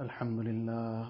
[0.00, 1.06] الحمد لله.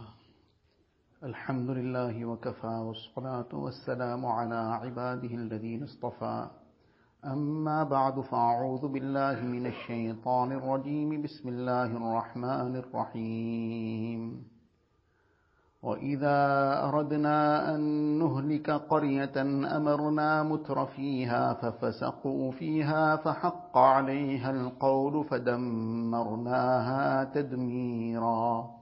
[1.23, 6.47] الحمد لله وكفى والصلاة والسلام على عباده الذين اصطفى.
[7.25, 11.23] أما بعد فأعوذ بالله من الشيطان الرجيم.
[11.23, 14.45] بسم الله الرحمن الرحيم.
[15.83, 16.39] وإذا
[16.89, 17.81] أردنا أن
[18.19, 19.43] نهلك قرية
[19.77, 28.80] أمرنا متر فيها ففسقوا فيها فحق عليها القول فدمرناها تدميرا.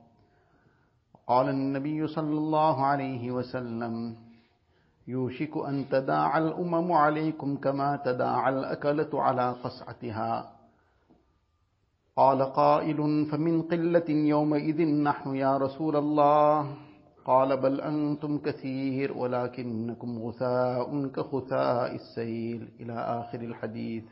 [1.29, 4.17] قال النبي صلى الله عليه وسلم
[5.09, 10.53] يوشك أن تداعى الأمم عليكم كما تداعى الأكلة على قصعتها.
[12.17, 16.77] قال قائل فمن قلة يومئذ نحن يا رسول الله؟
[17.25, 22.69] قال بل أنتم كثير ولكنكم غثاء كخثاء السيل.
[22.81, 24.05] إلى آخر الحديث.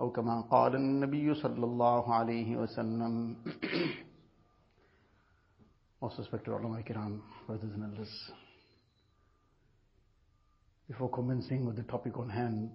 [0.00, 3.36] أو كما قال النبي صلى الله عليه وسلم.
[6.02, 8.30] Respected ulama kiram, brothers and elders.
[10.88, 12.70] Before commencing with the topic on hand,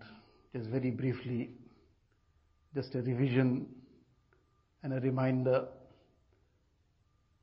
[0.54, 1.50] just very briefly,
[2.76, 3.66] just a revision
[4.84, 5.66] and a reminder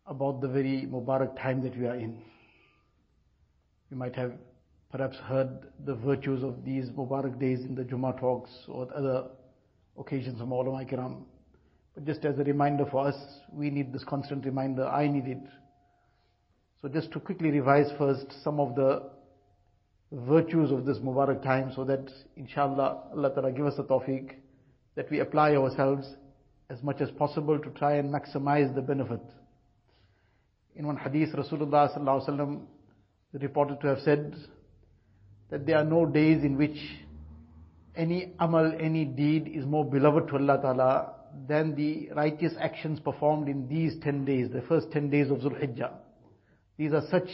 [0.06, 2.22] about the very Mubarak time that we are in.
[3.90, 4.32] You might have
[4.90, 9.24] perhaps heard the virtues of these Mubarak days in the Jummah talks or other
[9.98, 11.24] occasions from ulama kiram.
[11.94, 13.16] But just as a reminder for us,
[13.52, 14.86] we need this constant reminder.
[14.86, 15.42] I need it.
[16.82, 19.08] So just to quickly revise first some of the
[20.10, 24.32] virtues of this Mubarak time so that inshallah Allah Ta'ala give us the tawfiq
[24.96, 26.08] that we apply ourselves
[26.70, 29.20] as much as possible to try and maximize the benefit.
[30.74, 32.60] In one hadith Rasulullah Sallallahu Alaihi Wasallam
[33.34, 34.34] reported to have said
[35.50, 36.78] that there are no days in which
[37.94, 41.14] any amal, any deed is more beloved to Allah Ta'ala
[41.46, 45.92] than the righteous actions performed in these 10 days, the first 10 days of Zulhijjah.
[46.76, 47.28] These are such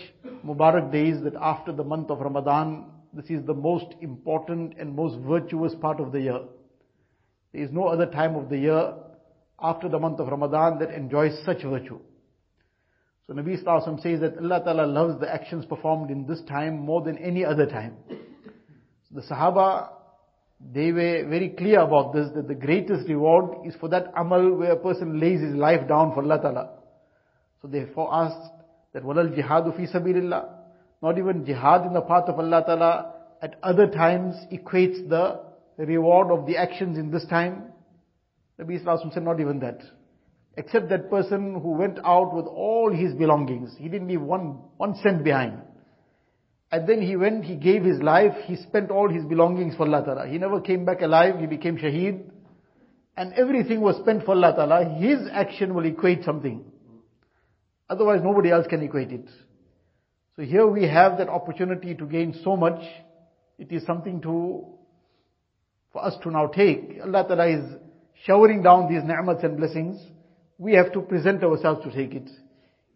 [0.45, 5.19] Mubarak days that after the month of Ramadan, this is the most important and most
[5.27, 6.41] virtuous part of the year.
[7.53, 8.95] There is no other time of the year
[9.61, 11.99] after the month of Ramadan that enjoys such virtue.
[13.27, 17.03] So Nabi Sallallahu says that Allah Ta'ala loves the actions performed in this time more
[17.03, 17.97] than any other time.
[18.09, 19.91] So the Sahaba,
[20.73, 24.73] they were very clear about this, that the greatest reward is for that amal where
[24.73, 26.71] a person lays his life down for Allah Ta'ala.
[27.61, 28.53] So therefore asked
[28.93, 30.49] that walal jihadu fi sabilillah,
[31.03, 35.41] not even jihad in the path of Allah Ta'ala at other times equates the
[35.77, 37.65] reward of the actions in this time.
[38.61, 39.81] Nabi Sallallahu said not even that.
[40.57, 43.77] Except that person who went out with all his belongings.
[43.79, 45.61] He didn't leave one, one cent behind.
[46.73, 50.05] And then he went, he gave his life, he spent all his belongings for Allah
[50.05, 50.27] Ta'ala.
[50.27, 52.25] He never came back alive, he became shaheed.
[53.17, 54.97] And everything was spent for Allah Ta'ala.
[54.99, 56.65] His action will equate something.
[57.89, 59.29] Otherwise nobody else can equate it.
[60.37, 62.81] So here we have that opportunity to gain so much.
[63.59, 64.67] It is something to,
[65.93, 66.99] for us to now take.
[67.03, 67.65] Allah Ta'ala is
[68.25, 70.01] showering down these ni'mats and blessings.
[70.59, 72.31] We have to present ourselves to take it.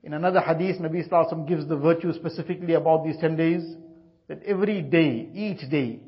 [0.04, 3.74] In another hadith, Nabi Sallallahu gives the virtue specifically about these 10 days.
[4.28, 6.00] That every day, each day,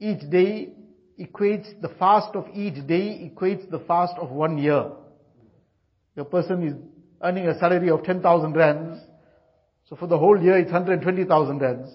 [0.00, 0.72] each day
[1.20, 4.90] equates, the fast of each day equates the fast of one year.
[6.16, 6.74] The person is
[7.22, 9.00] earning a salary of 10,000 rands.
[9.88, 11.88] So for the whole year it's 120,000 rands.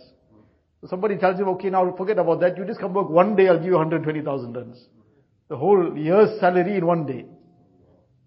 [0.81, 3.47] So somebody tells him, okay now forget about that, you just come work one day,
[3.47, 4.85] I'll give you 120,000 rands.
[5.49, 7.25] The whole year's salary in one day.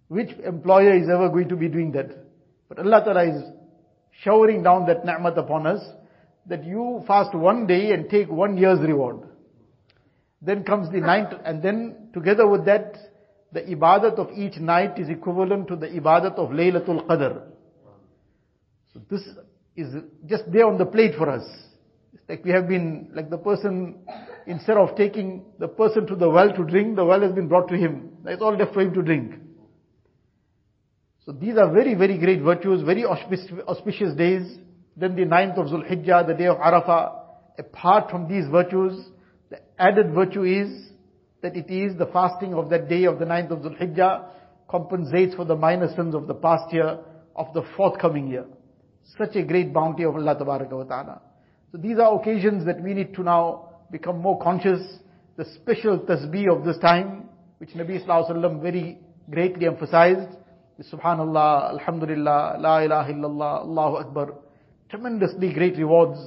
[0.08, 2.10] Which employer is ever going to be doing that?
[2.68, 3.42] But Allah Ta'ala is
[4.22, 5.80] showering down that ni'mat upon us,
[6.46, 9.20] that you fast one day and take one year's reward.
[10.42, 12.96] Then comes the ninth, and then together with that,
[13.52, 17.42] the ibadat of each night is equivalent to the ibadat of Laylatul Qadr.
[18.92, 19.22] So this
[19.76, 19.94] is
[20.26, 21.44] just there on the plate for us.
[22.12, 23.98] It's like we have been, like the person,
[24.46, 27.68] instead of taking the person to the well to drink, the well has been brought
[27.68, 28.10] to him.
[28.24, 29.34] That's all left for him to drink.
[31.24, 34.58] So these are very, very great virtues, very auspicious days.
[34.96, 37.18] Then the ninth of Zulhijjah, the day of Arafah.
[37.58, 39.04] Apart from these virtues,
[39.50, 40.89] the added virtue is
[41.42, 44.26] that it is the fasting of that day of the ninth of Zulhijjah
[44.68, 46.98] compensates for the minor sins of the past year,
[47.34, 48.44] of the forthcoming year.
[49.18, 51.22] Such a great bounty of Allah ta'ala.
[51.72, 54.80] So these are occasions that we need to now become more conscious.
[55.36, 57.28] The special tasbih of this time,
[57.58, 58.98] which Nabi Sallallahu Alaihi Wasallam very
[59.30, 60.36] greatly emphasized,
[60.80, 64.34] Subhanallah, Alhamdulillah, La ilaha illallah, Allahu Akbar.
[64.88, 66.18] Tremendously great rewards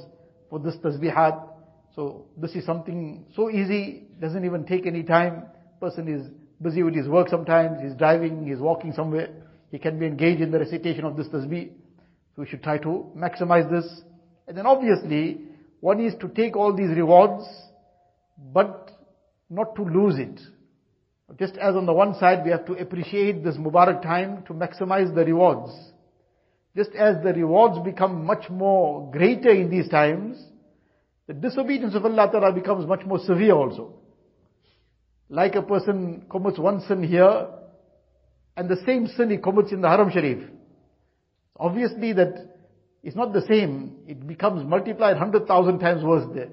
[0.48, 1.48] for this tasbihat.
[1.94, 5.44] So this is something so easy, doesn't even take any time.
[5.80, 6.30] Person is
[6.60, 9.28] busy with his work sometimes, he's driving, he's walking somewhere.
[9.74, 11.68] he can be engaged in the recitation of this tasbih.
[12.36, 14.02] So we should try to maximize this.
[14.46, 15.40] And then obviously,
[15.80, 17.44] one is to take all these rewards,
[18.52, 18.92] but
[19.50, 20.40] not to lose it.
[21.40, 25.12] Just as on the one side we have to appreciate this Mubarak time to maximize
[25.12, 25.72] the rewards.
[26.76, 30.36] Just as the rewards become much more greater in these times,
[31.26, 33.94] the disobedience of Allah Ta'ala becomes much more severe also.
[35.28, 37.48] Like a person commits one sin here,
[38.56, 40.48] and the same sin he commits in the Haram Sharif.
[41.56, 42.54] Obviously that
[43.02, 43.96] is not the same.
[44.06, 46.50] It becomes multiplied hundred thousand times worse there.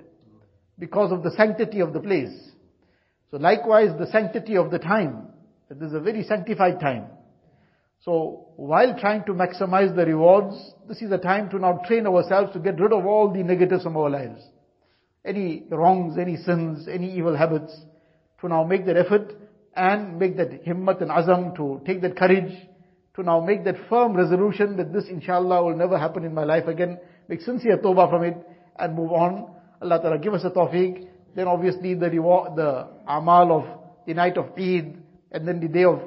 [0.80, 2.34] Because of the sanctity of the place.
[3.30, 5.28] So likewise the sanctity of the time.
[5.70, 7.06] This is a very sanctified time.
[8.04, 10.56] So while trying to maximize the rewards,
[10.88, 13.84] this is a time to now train ourselves to get rid of all the negatives
[13.84, 14.42] from our lives.
[15.26, 17.76] Any wrongs, any sins, any evil habits,
[18.42, 19.34] to now make that effort
[19.76, 22.52] and make that himmat and azam to take that courage
[23.16, 26.68] to now make that firm resolution that this inshallah will never happen in my life
[26.68, 26.98] again.
[27.28, 28.38] Make sincere tawbah from it
[28.80, 29.54] and move on.
[29.82, 31.08] Allah Ta'ala give us a tawfiq.
[31.36, 34.98] Then obviously the reward, the amal of the night of Eid
[35.32, 36.00] and then the day of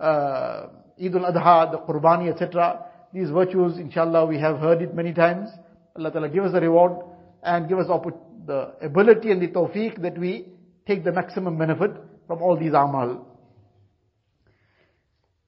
[0.00, 0.68] uh,
[1.00, 2.86] Eid al-Adha, the Qurbani, etc.
[3.12, 5.50] These virtues, inshallah, we have heard it many times.
[5.96, 7.04] Allah Ta'ala give us the reward
[7.44, 7.86] and give us
[8.46, 10.46] the ability and the tawfiq that we
[10.86, 11.92] take the maximum benefit
[12.26, 13.26] from all these amal.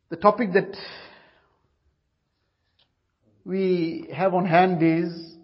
[0.08, 0.76] The topic that
[3.44, 5.34] we have on hand is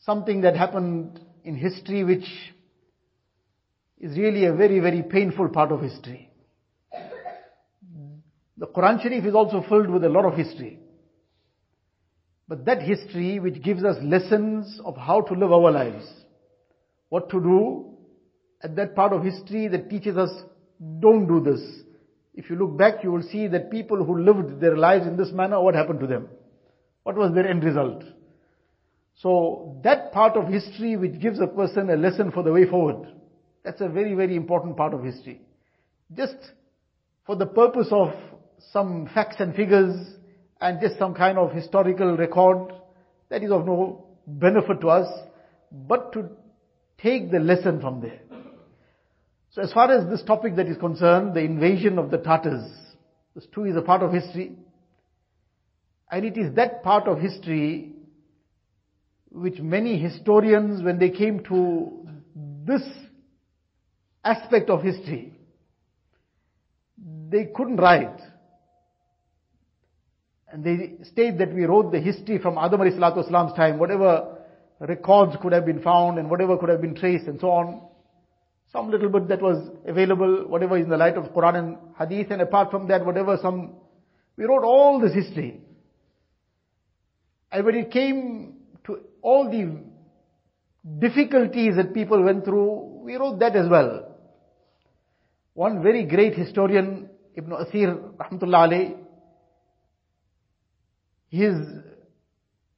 [0.00, 2.26] something that happened in history which
[4.00, 6.30] is really a very, very painful part of history.
[8.56, 10.80] The Quran Sharif is also filled with a lot of history.
[12.48, 16.06] But that history which gives us lessons of how to live our lives,
[17.10, 17.96] what to do,
[18.62, 20.30] at that part of history that teaches us
[21.00, 21.60] don't do this.
[22.34, 25.30] If you look back, you will see that people who lived their lives in this
[25.30, 26.28] manner, what happened to them?
[27.02, 28.02] What was their end result?
[29.16, 33.08] So that part of history which gives a person a lesson for the way forward,
[33.64, 35.40] that's a very, very important part of history.
[36.16, 36.36] Just
[37.26, 38.12] for the purpose of
[38.72, 39.94] some facts and figures
[40.60, 42.72] and just some kind of historical record,
[43.28, 45.08] that is of no benefit to us,
[45.70, 46.28] but to
[46.98, 48.20] take the lesson from there.
[49.50, 52.70] So as far as this topic that is concerned, the invasion of the Tatars,
[53.34, 54.56] this too is a part of history.
[56.10, 57.92] And it is that part of history
[59.30, 62.06] which many historians, when they came to
[62.64, 62.82] this
[64.24, 65.34] aspect of history,
[67.28, 68.20] they couldn't write.
[70.52, 74.38] And they state that we wrote the history from Adam Islam's time, whatever
[74.80, 77.82] records could have been found and whatever could have been traced and so on.
[78.72, 82.30] Some little bit that was available, whatever is in the light of Quran and Hadith,
[82.30, 83.76] and apart from that, whatever some,
[84.36, 85.60] we wrote all this history.
[87.50, 89.78] And when it came to all the
[90.98, 94.14] difficulties that people went through, we wrote that as well.
[95.54, 98.96] One very great historian, Ibn Asir, rahmatullah
[101.28, 101.54] his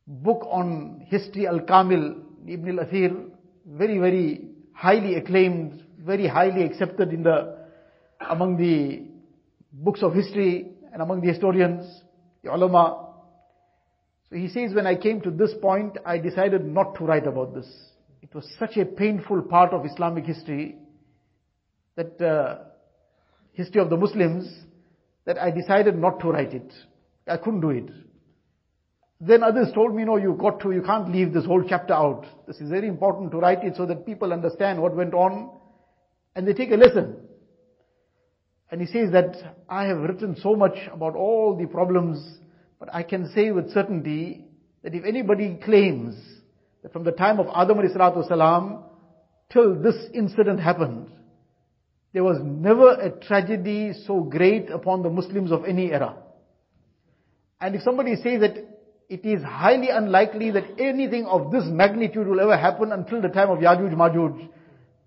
[0.06, 2.16] book on history, Al-Kamil,
[2.48, 3.16] Ibn al-Asir,
[3.66, 7.56] very, very highly acclaimed, very highly accepted in the,
[8.28, 9.02] among the
[9.72, 12.02] books of history and among the historians,
[12.42, 13.08] the ulama.
[14.28, 17.54] So he says, when I came to this point, I decided not to write about
[17.54, 17.66] this.
[18.22, 20.76] It was such a painful part of Islamic history,
[21.96, 22.64] that uh,
[23.52, 24.48] history of the Muslims,
[25.24, 26.72] that I decided not to write it.
[27.26, 27.90] I couldn't do it.
[29.20, 32.24] Then others told me, no, you've got to, you can't leave this whole chapter out.
[32.46, 35.50] This is very important to write it so that people understand what went on
[36.34, 37.16] and they take a lesson.
[38.70, 39.36] And he says that
[39.68, 42.38] I have written so much about all the problems,
[42.78, 44.46] but I can say with certainty
[44.82, 46.16] that if anybody claims
[46.82, 47.78] that from the time of Adam
[48.26, 48.84] salam
[49.52, 51.10] till this incident happened,
[52.14, 56.16] there was never a tragedy so great upon the Muslims of any era.
[57.60, 58.79] And if somebody says that
[59.10, 63.50] it is highly unlikely that anything of this magnitude will ever happen until the time
[63.50, 64.48] of Yajuj Majuj.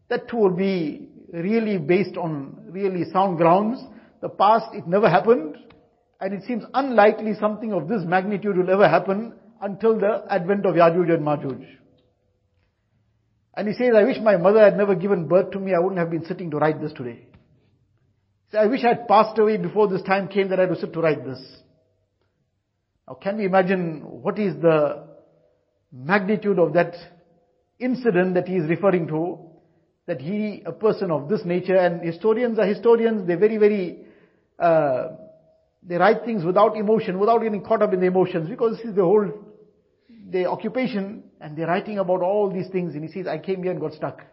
[0.09, 3.81] That too will be really based on really sound grounds.
[4.21, 5.57] The past, it never happened.
[6.19, 10.75] And it seems unlikely something of this magnitude will ever happen until the advent of
[10.75, 11.65] Yajuj and Majuj.
[13.55, 15.99] And he says, I wish my mother had never given birth to me, I wouldn't
[15.99, 17.27] have been sitting to write this today.
[18.51, 20.79] Says, I wish I had passed away before this time came that I had to
[20.79, 21.62] sit to write this.
[23.07, 25.07] Now can we imagine what is the
[25.91, 26.95] magnitude of that
[27.79, 29.39] incident that he is referring to?
[30.05, 33.99] That he, a person of this nature, and historians are historians, they're very, very,
[34.59, 35.09] uh,
[35.81, 38.95] they write things without emotion, without getting caught up in the emotions, because this is
[38.95, 39.31] the whole,
[40.29, 43.71] the occupation, and they're writing about all these things, and he says, I came here
[43.71, 44.23] and got stuck.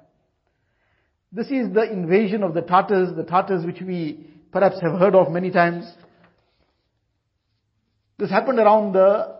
[1.31, 5.31] This is the invasion of the Tatars, the Tatars which we perhaps have heard of
[5.31, 5.85] many times.
[8.20, 9.36] This happened around the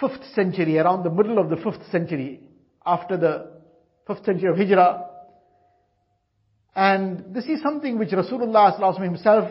[0.00, 2.40] 5th century, around the middle of the 5th century,
[2.84, 3.50] after the
[4.08, 5.06] 5th century of Hijrah.
[6.74, 9.50] And this is something which Rasulullah himself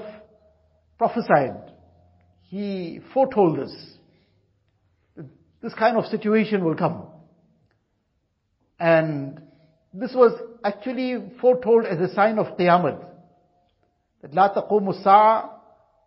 [0.97, 1.71] prophesied.
[2.43, 3.97] He foretold this.
[5.61, 7.03] This kind of situation will come.
[8.79, 9.41] And
[9.93, 10.31] this was
[10.63, 13.05] actually foretold as a sign of Qiyamah.
[14.21, 15.49] That لا تقوم الساعة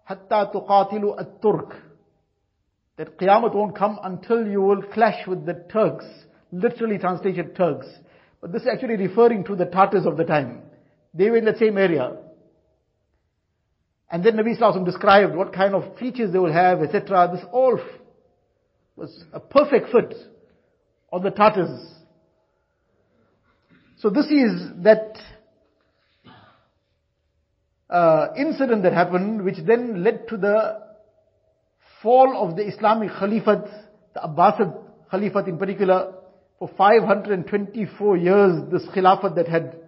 [0.07, 1.86] حتى تقاتلوا الترك.
[2.98, 6.06] that Qiyamah won't come until you will clash with the Turks.
[6.52, 7.88] Literally translated Turks.
[8.42, 10.64] But this is actually referring to the Tatars of the time.
[11.14, 12.18] They were in the same area.
[14.10, 17.30] And then Nabi Sallallahu described what kind of features they will have, etc.
[17.34, 17.80] This all
[18.96, 20.16] was a perfect fit
[21.12, 21.94] on the Tatars.
[23.98, 25.18] So this is that
[27.90, 30.87] uh, incident that happened, which then led to the
[32.02, 33.70] fall of the Islamic Caliphate,
[34.14, 34.76] the Abbasid
[35.10, 36.14] Caliphate in particular,
[36.60, 39.80] for 524 years, this Khilafat that had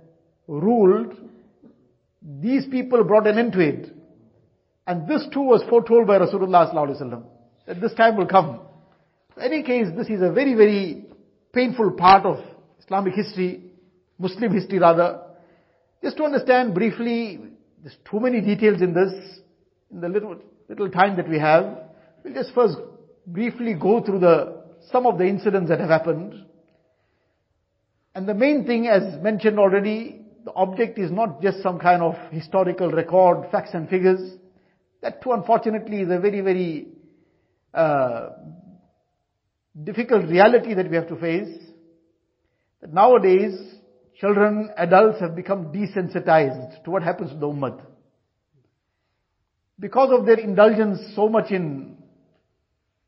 [0.47, 1.15] ruled,
[2.21, 3.91] these people brought an end to it.
[4.85, 7.23] And this too was foretold by Rasulullah sallallahu
[7.67, 8.61] that this time will come.
[9.37, 11.05] In any case, this is a very, very
[11.53, 12.37] painful part of
[12.83, 13.61] Islamic history,
[14.17, 15.21] Muslim history rather.
[16.03, 17.39] Just to understand briefly,
[17.81, 19.39] there's too many details in this,
[19.91, 20.37] in the little,
[20.67, 21.88] little time that we have.
[22.29, 22.77] We'll just first
[23.25, 26.45] briefly go through the, some of the incidents that have happened.
[28.13, 32.15] And the main thing, as mentioned already, the object is not just some kind of
[32.31, 34.37] historical record, facts and figures.
[35.01, 36.87] That too, unfortunately, is a very, very
[37.73, 38.29] uh,
[39.83, 41.63] difficult reality that we have to face.
[42.81, 43.59] That nowadays,
[44.19, 47.81] children, adults have become desensitized to what happens to the ummah.
[49.79, 51.98] Because of their indulgence so much in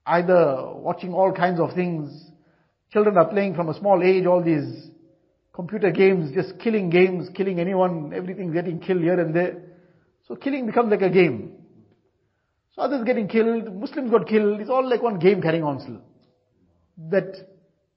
[0.05, 2.31] either watching all kinds of things,
[2.91, 4.89] children are playing from a small age all these
[5.53, 9.61] computer games, just killing games, killing anyone, everything getting killed here and there.
[10.27, 11.53] So killing becomes like a game.
[12.75, 16.01] So others getting killed, Muslims got killed, it's all like one game carrying on still.
[17.09, 17.33] That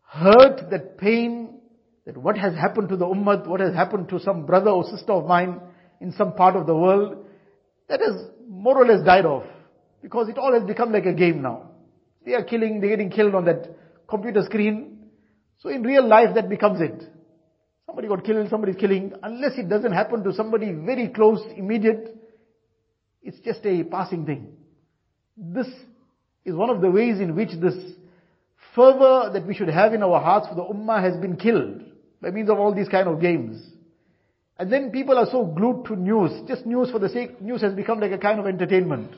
[0.03, 1.61] hurt, that pain,
[2.07, 5.13] that what has happened to the ummah, what has happened to some brother or sister
[5.13, 5.61] of mine
[6.01, 7.25] in some part of the world,
[7.89, 9.45] that has more or less died off.
[10.03, 11.71] Because it all has become like a game now.
[12.25, 13.69] They are killing, they're getting killed on that
[14.09, 15.09] computer screen.
[15.59, 17.03] So in real life that becomes it.
[17.87, 19.13] Somebody got killed, somebody's killing.
[19.23, 22.17] Unless it doesn't happen to somebody very close, immediate,
[23.23, 24.57] it's just a passing thing.
[25.37, 25.67] This
[26.45, 27.75] is one of the ways in which this
[28.75, 31.83] fervor that we should have in our hearts for the ummah has been killed
[32.21, 33.63] by means of all these kind of games.
[34.59, 37.75] And then people are so glued to news, just news for the sake, news has
[37.75, 39.13] become like a kind of entertainment.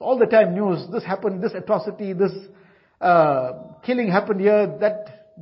[0.00, 2.32] All the time news, this happened, this atrocity, this
[3.00, 3.52] uh,
[3.84, 5.36] killing happened here, that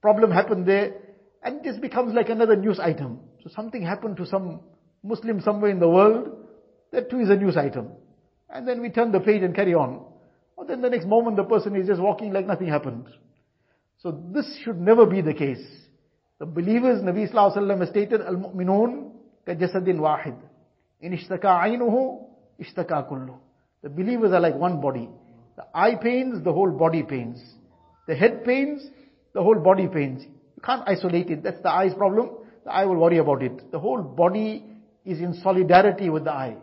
[0.00, 0.94] problem happened there,
[1.42, 3.20] and this becomes like another news item.
[3.42, 4.60] So something happened to some
[5.02, 6.28] Muslim somewhere in the world,
[6.92, 7.88] that too is a news item.
[8.48, 10.04] And then we turn the page and carry on.
[10.56, 13.06] Or then the next moment the person is just walking like nothing happened.
[13.98, 15.64] So this should never be the case.
[16.38, 19.12] The believers, Nabi Sallallahu Alaihi Wasallam has stated, Al-Mu'minun
[19.46, 20.36] kajasadin wahid.
[21.00, 22.26] In aynuhu,
[22.60, 23.38] ishtaka kullu.
[23.86, 25.08] The believers are like one body.
[25.54, 27.40] The eye pains, the whole body pains.
[28.08, 28.84] The head pains,
[29.32, 30.24] the whole body pains.
[30.24, 31.44] You can't isolate it.
[31.44, 32.30] That's the eye's problem.
[32.64, 33.70] The eye will worry about it.
[33.70, 34.64] The whole body
[35.04, 36.56] is in solidarity with the eye.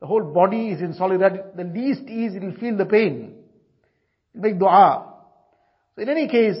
[0.00, 1.40] The whole body is in solidarity.
[1.54, 3.34] The least is it will feel the pain.
[4.34, 5.16] It'll make dua.
[5.96, 6.56] So in any case,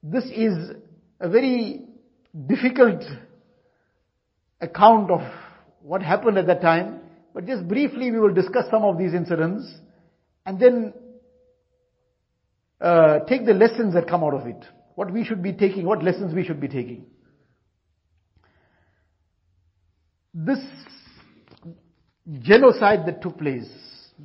[0.00, 0.76] this is
[1.18, 1.86] a very
[2.46, 3.02] difficult
[4.60, 5.22] account of
[5.82, 6.99] what happened at that time.
[7.32, 9.72] But just briefly we will discuss some of these incidents
[10.46, 10.94] and then
[12.80, 14.64] uh, take the lessons that come out of it.
[14.94, 17.06] What we should be taking, what lessons we should be taking.
[20.34, 20.58] This
[22.40, 23.68] genocide that took place.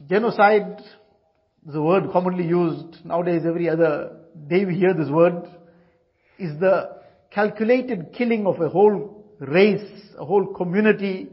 [0.10, 0.82] Genocide
[1.68, 5.48] is a word commonly used nowadays every other day we hear this word,
[6.38, 6.96] is the
[7.32, 11.30] calculated killing of a whole race, a whole community,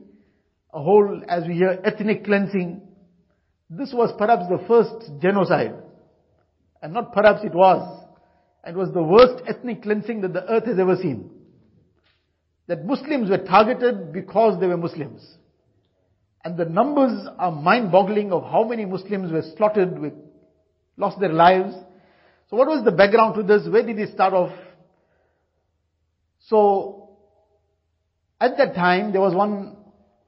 [0.72, 2.80] a whole, as we hear, ethnic cleansing.
[3.68, 5.74] This was perhaps the first genocide.
[6.82, 8.06] And not perhaps it was.
[8.66, 11.30] It was the worst ethnic cleansing that the earth has ever seen.
[12.68, 15.22] That Muslims were targeted because they were Muslims.
[16.44, 20.14] And the numbers are mind-boggling of how many Muslims were slaughtered with,
[20.96, 21.74] lost their lives.
[22.50, 23.68] So what was the background to this?
[23.68, 24.52] Where did it start off?
[26.46, 27.10] So,
[28.40, 29.76] at that time, there was one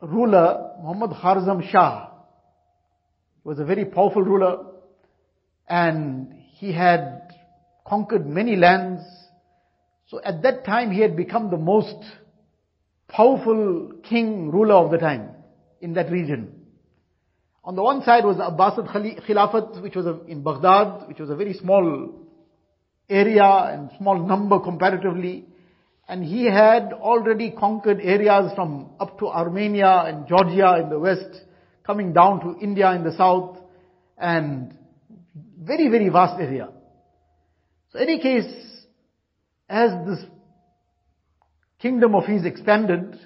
[0.07, 2.11] ruler, Muhammad Kharzam Shah.
[3.45, 4.65] Was a very powerful ruler
[5.69, 7.33] and he had
[7.87, 9.03] conquered many lands.
[10.07, 11.97] So at that time he had become the most
[13.09, 15.31] powerful king, ruler of the time
[15.81, 16.65] in that region.
[17.65, 21.37] On the one side was the Abbasid Khilafat, which was in Baghdad, which was a
[21.37, 22.29] very small
[23.09, 25.47] area and small number comparatively.
[26.07, 31.41] And he had already conquered areas from up to Armenia and Georgia in the west,
[31.85, 33.59] coming down to India in the south,
[34.19, 34.77] and
[35.59, 36.69] very, very vast area.
[37.91, 38.53] So any case,
[39.69, 40.19] as this
[41.81, 43.19] kingdom of his expanded,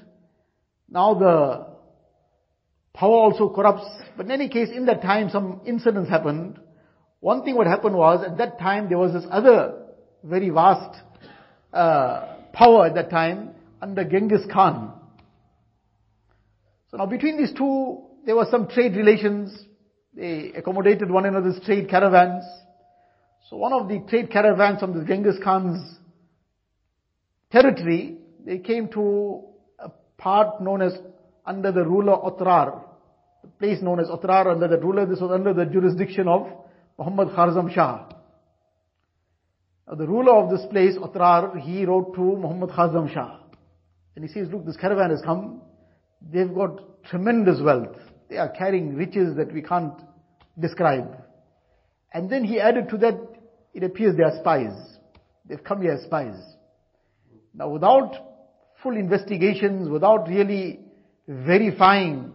[0.89, 1.67] now the
[2.95, 3.87] power also corrupts.
[4.17, 6.61] But in any case, in that time some incidents happened.
[7.21, 9.87] One thing what happened was, at that time there was this other
[10.23, 11.01] very vast
[11.73, 13.51] uh, power at that time
[13.81, 14.93] under Genghis Khan.
[16.91, 19.57] So now between these two, there was some trade relations.
[20.15, 22.45] They accommodated one another's trade caravans.
[23.49, 25.99] So one of the trade caravans from the Genghis Khan's
[27.53, 29.45] territory, they came to
[29.79, 30.99] a part known as
[31.47, 32.83] under the ruler Otrar.
[33.43, 36.49] The place known as Otrar under the ruler, this was under the jurisdiction of
[36.99, 38.07] Muhammad Kharzam Shah.
[39.89, 43.39] Now the ruler of this place, Otrar, he wrote to Muhammad Kharzam Shah.
[44.15, 45.63] And he says, look, this caravan has come.
[46.21, 47.97] They've got tremendous wealth.
[48.29, 49.95] They are carrying riches that we can't
[50.59, 51.17] describe.
[52.13, 53.19] And then he added to that,
[53.73, 54.73] it appears they are spies.
[55.47, 56.37] They've come here as spies.
[57.55, 58.15] Now without
[58.83, 60.81] full investigations, without really
[61.27, 62.33] verifying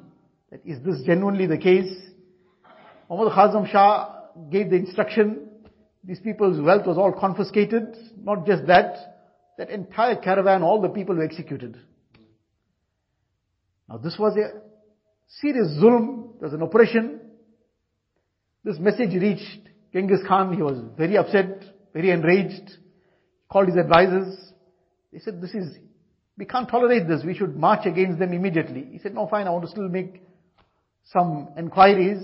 [0.52, 1.92] that is this genuinely the case,
[3.10, 4.10] Muhammad Kharzam Shah
[4.50, 5.50] gave the instruction,
[6.04, 8.96] these people's wealth was all confiscated, not just that,
[9.58, 11.78] that entire caravan, all the people were executed.
[13.88, 14.60] Now this was a
[15.28, 17.22] serious zulm, there was an oppression.
[18.64, 22.72] This message reached Genghis Khan, he was very upset, very enraged,
[23.50, 24.36] called his advisors.
[25.12, 25.78] They said, this is,
[26.38, 28.88] we can't tolerate this, we should march against them immediately.
[28.92, 30.24] He said, no fine, I want to still make
[31.06, 32.24] some inquiries.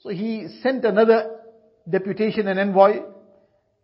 [0.00, 1.39] So he sent another
[1.88, 3.02] deputation and envoy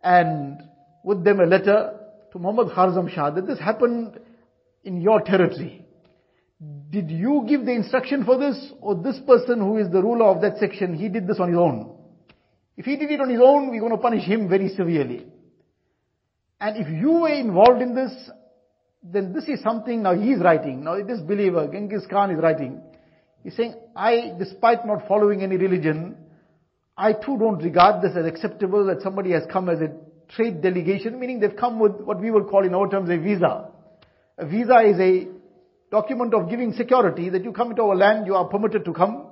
[0.03, 0.61] and
[1.03, 1.99] with them a letter
[2.31, 4.19] to Muhammad Kharzam Shah that this happened
[4.83, 5.85] in your territory.
[6.89, 10.41] Did you give the instruction for this or this person who is the ruler of
[10.41, 11.95] that section, he did this on his own?
[12.75, 15.27] If he did it on his own, we're going to punish him very severely.
[16.59, 18.11] And if you were involved in this,
[19.03, 20.83] then this is something now he's writing.
[20.83, 22.81] Now this believer, Genghis Khan is writing.
[23.43, 26.17] He's saying, I, despite not following any religion,
[26.97, 29.91] I too don't regard this as acceptable that somebody has come as a
[30.29, 33.69] trade delegation, meaning they've come with what we will call in our terms a visa.
[34.39, 35.27] A visa is a
[35.91, 39.27] document of giving security that you come into our land, you are permitted to come.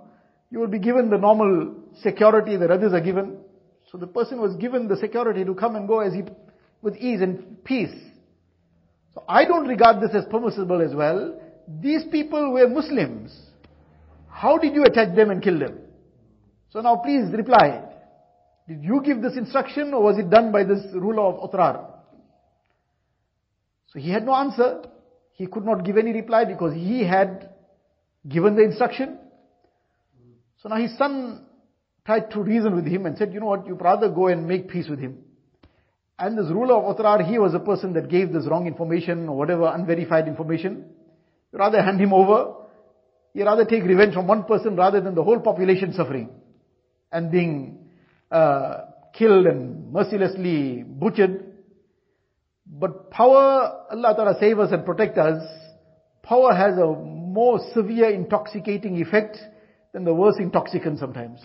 [0.51, 3.37] You will be given the normal security that others are given.
[3.91, 6.23] So the person was given the security to come and go as he,
[6.81, 7.93] with ease and peace.
[9.13, 11.39] So I don't regard this as permissible as well.
[11.81, 13.35] These people were Muslims.
[14.29, 15.79] How did you attack them and kill them?
[16.75, 17.83] So now please reply.
[18.67, 21.89] Did you give this instruction or was it done by this ruler of Otrar?
[23.93, 24.81] So he had no answer.
[25.31, 27.49] He could not give any reply because he had
[28.27, 29.17] given the instruction.
[30.61, 31.45] So now his son
[32.05, 34.67] tried to reason with him and said, you know what, you rather go and make
[34.67, 35.19] peace with him.
[36.19, 39.37] And this ruler of Otrar, he was a person that gave this wrong information or
[39.37, 40.89] whatever unverified information.
[41.53, 42.53] You rather hand him over.
[43.33, 46.41] You rather take revenge from one person rather than the whole population suffering
[47.15, 47.77] and being
[48.29, 48.81] uh,
[49.13, 51.53] killed and mercilessly butchered.
[52.67, 55.41] But power, Allah Ta'ala save us and protect us,
[56.23, 59.37] power has a more severe intoxicating effect
[59.93, 61.39] than the worst intoxicant sometimes.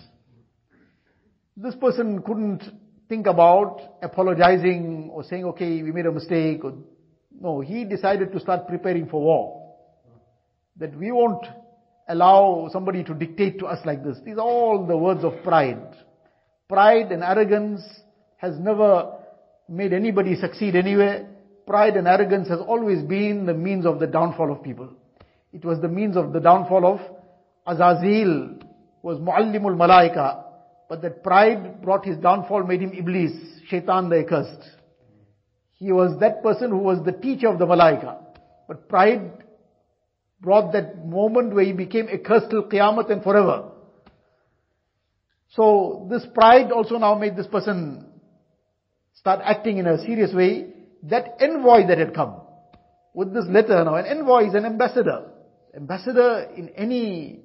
[1.55, 2.63] This person couldn't
[3.07, 6.65] think about apologizing or saying, okay, we made a mistake.
[6.65, 6.73] Or,
[7.39, 9.75] no, he decided to start preparing for war.
[10.77, 11.45] That we won't
[12.11, 14.17] allow somebody to dictate to us like this.
[14.25, 15.81] These are all the words of pride.
[16.67, 17.81] Pride and arrogance
[18.37, 19.13] has never
[19.69, 21.27] made anybody succeed anywhere.
[21.65, 24.89] Pride and arrogance has always been the means of the downfall of people.
[25.53, 26.99] It was the means of the downfall of
[27.67, 28.63] Azazil,
[29.01, 30.43] was Muallimul Malaika.
[30.89, 33.31] But that pride brought his downfall, made him Iblis,
[33.69, 34.61] Shaitan the accursed.
[35.73, 38.17] He was that person who was the teacher of the Malaika.
[38.67, 39.31] But pride
[40.41, 43.69] brought that moment where he became accursed till Qiyamah and forever.
[45.49, 48.07] So this pride also now made this person
[49.13, 50.73] start acting in a serious way.
[51.03, 52.41] That envoy that had come
[53.13, 55.29] with this letter now, an envoy is an ambassador.
[55.75, 57.41] Ambassador in any,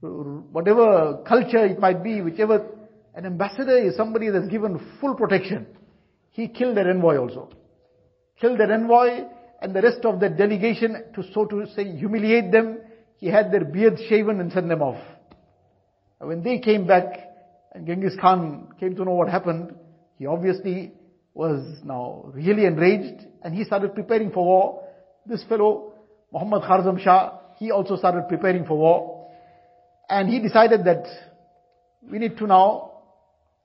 [0.00, 2.66] whatever culture it might be, whichever,
[3.14, 5.66] an ambassador is somebody that's given full protection.
[6.30, 7.50] He killed that envoy also.
[8.40, 9.24] Killed that envoy
[9.60, 12.78] and the rest of the delegation to so to say humiliate them.
[13.16, 15.02] He had their beards shaven and sent them off.
[16.18, 17.06] When they came back
[17.72, 19.74] and Genghis Khan came to know what happened,
[20.16, 20.92] he obviously
[21.34, 24.84] was now really enraged and he started preparing for war.
[25.26, 25.94] This fellow,
[26.32, 29.30] Muhammad Kharzam Shah, he also started preparing for war.
[30.08, 31.06] And he decided that
[32.02, 33.02] we need to now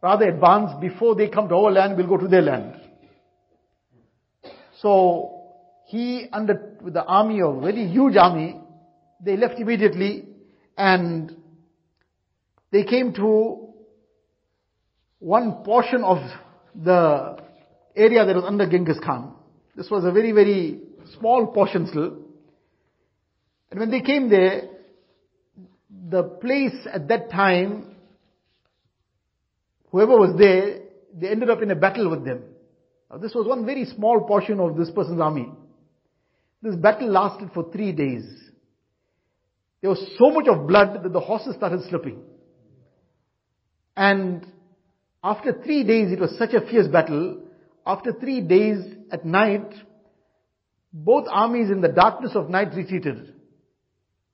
[0.01, 2.79] rather advance before they come to our land, we'll go to their land.
[4.82, 5.42] So
[5.93, 8.60] he under with the army, of very huge army,
[9.23, 10.25] they left immediately
[10.75, 11.38] and
[12.71, 13.67] they came to
[15.19, 16.17] one portion of
[16.73, 17.38] the
[17.95, 19.36] area that was under Genghis Khan.
[19.75, 20.79] This was a very, very
[21.19, 22.17] small portion still.
[23.69, 24.69] And when they came there,
[26.10, 27.97] the place at that time,
[29.91, 30.79] whoever was there,
[31.15, 32.41] they ended up in a battle with them.
[33.12, 35.51] Now this was one very small portion of this person's army.
[36.63, 38.23] This battle lasted for three days.
[39.82, 42.21] There was so much of blood that the horses started slipping.
[43.97, 44.47] And
[45.21, 47.43] after three days, it was such a fierce battle.
[47.86, 48.78] After three days
[49.12, 49.73] at night,
[50.93, 53.34] both armies in the darkness of night retreated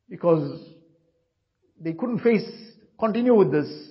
[0.08, 0.62] because
[1.82, 2.48] they couldn't face,
[3.00, 3.90] continue with this.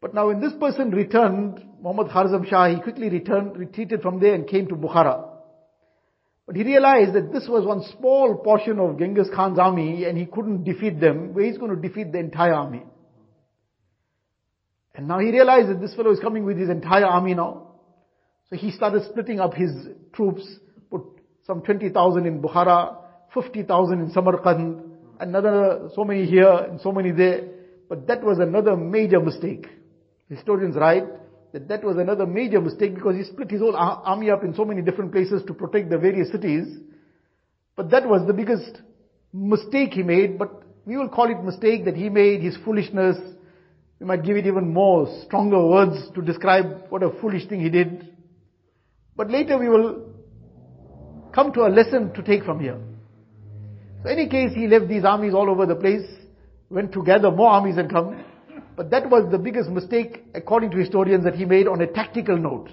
[0.00, 4.34] But now when this person returned, Muhammad Kharzam Shah, he quickly returned, retreated from there
[4.34, 5.29] and came to Bukhara.
[6.46, 10.26] But he realized that this was one small portion of Genghis Khan's army and he
[10.26, 12.82] couldn't defeat them, where he's going to defeat the entire army.
[14.94, 17.68] And now he realized that this fellow is coming with his entire army now.
[18.48, 19.70] So he started splitting up his
[20.12, 20.42] troops,
[20.90, 21.02] put
[21.46, 22.96] some 20,000 in Bukhara,
[23.32, 24.82] 50,000 in Samarkand,
[25.20, 27.42] another so many here and so many there.
[27.88, 29.68] But that was another major mistake.
[30.28, 31.04] Historians write
[31.52, 34.64] that that was another major mistake because he split his whole army up in so
[34.64, 36.66] many different places to protect the various cities.
[37.76, 38.80] But that was the biggest
[39.32, 43.16] mistake he made, but we will call it mistake that he made, his foolishness.
[43.98, 47.68] We might give it even more stronger words to describe what a foolish thing he
[47.68, 48.08] did.
[49.16, 50.06] But later we will
[51.34, 52.78] come to a lesson to take from here.
[54.02, 56.06] So any case, he left these armies all over the place,
[56.70, 58.24] went to gather more armies and come.
[58.80, 62.38] But that was the biggest mistake, according to historians, that he made on a tactical
[62.38, 62.70] note.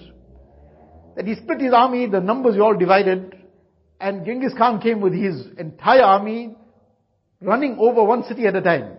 [1.17, 3.36] That he split his army, the numbers were all divided,
[4.00, 6.56] and Genghis Khan came with his entire army
[7.41, 8.93] running over one city at a time.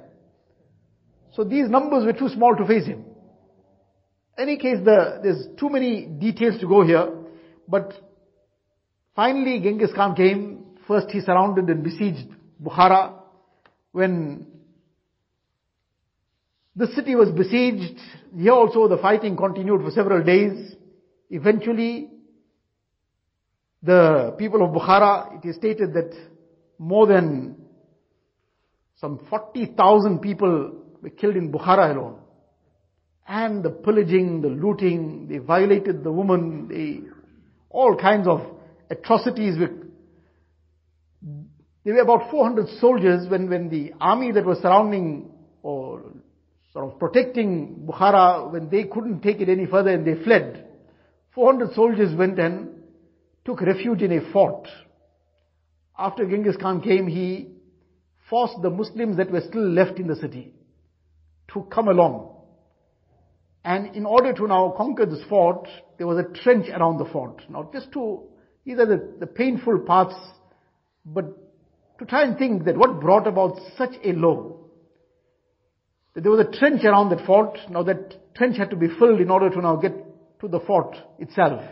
[1.32, 3.06] So these numbers were too small to face him.
[4.36, 7.08] Any case, the, there's too many details to go here,
[7.66, 7.94] but
[9.16, 10.76] finally Genghis Khan came.
[10.86, 12.28] First he surrounded and besieged
[12.62, 13.14] Bukhara.
[13.92, 14.57] When
[16.78, 17.98] the city was besieged.
[18.36, 20.76] Here also the fighting continued for several days.
[21.28, 22.08] Eventually,
[23.82, 26.14] the people of Bukhara, it is stated that
[26.78, 27.56] more than
[28.96, 32.20] some 40,000 people were killed in Bukhara alone.
[33.26, 37.00] And the pillaging, the looting, they violated the woman, they,
[37.70, 38.40] all kinds of
[38.88, 39.70] atrocities were
[41.84, 45.30] there were about 400 soldiers when, when the army that was surrounding
[45.62, 46.07] or
[46.72, 50.66] sort of protecting Bukhara when they couldn't take it any further and they fled.
[51.34, 52.70] 400 soldiers went and
[53.44, 54.68] took refuge in a fort.
[55.98, 57.48] After Genghis Khan came, he
[58.28, 60.52] forced the Muslims that were still left in the city
[61.52, 62.34] to come along.
[63.64, 67.42] And in order to now conquer this fort, there was a trench around the fort.
[67.48, 68.22] Now just to,
[68.64, 70.14] these are the, the painful parts,
[71.04, 71.24] but
[71.98, 74.58] to try and think that what brought about such a law
[76.20, 77.58] there was a trench around that fort.
[77.70, 79.92] Now that trench had to be filled in order to now get
[80.40, 81.62] to the fort itself.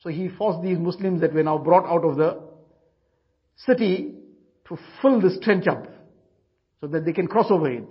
[0.00, 2.40] So he forced these Muslims that were now brought out of the
[3.56, 4.14] city
[4.68, 5.86] to fill this trench up
[6.80, 7.88] so that they can cross over it.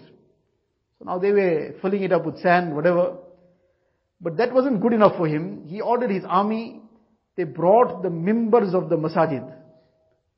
[0.98, 3.18] So now they were filling it up with sand, whatever.
[4.22, 5.66] But that wasn't good enough for him.
[5.68, 6.82] He ordered his army,
[7.38, 9.54] they brought the members of the masajid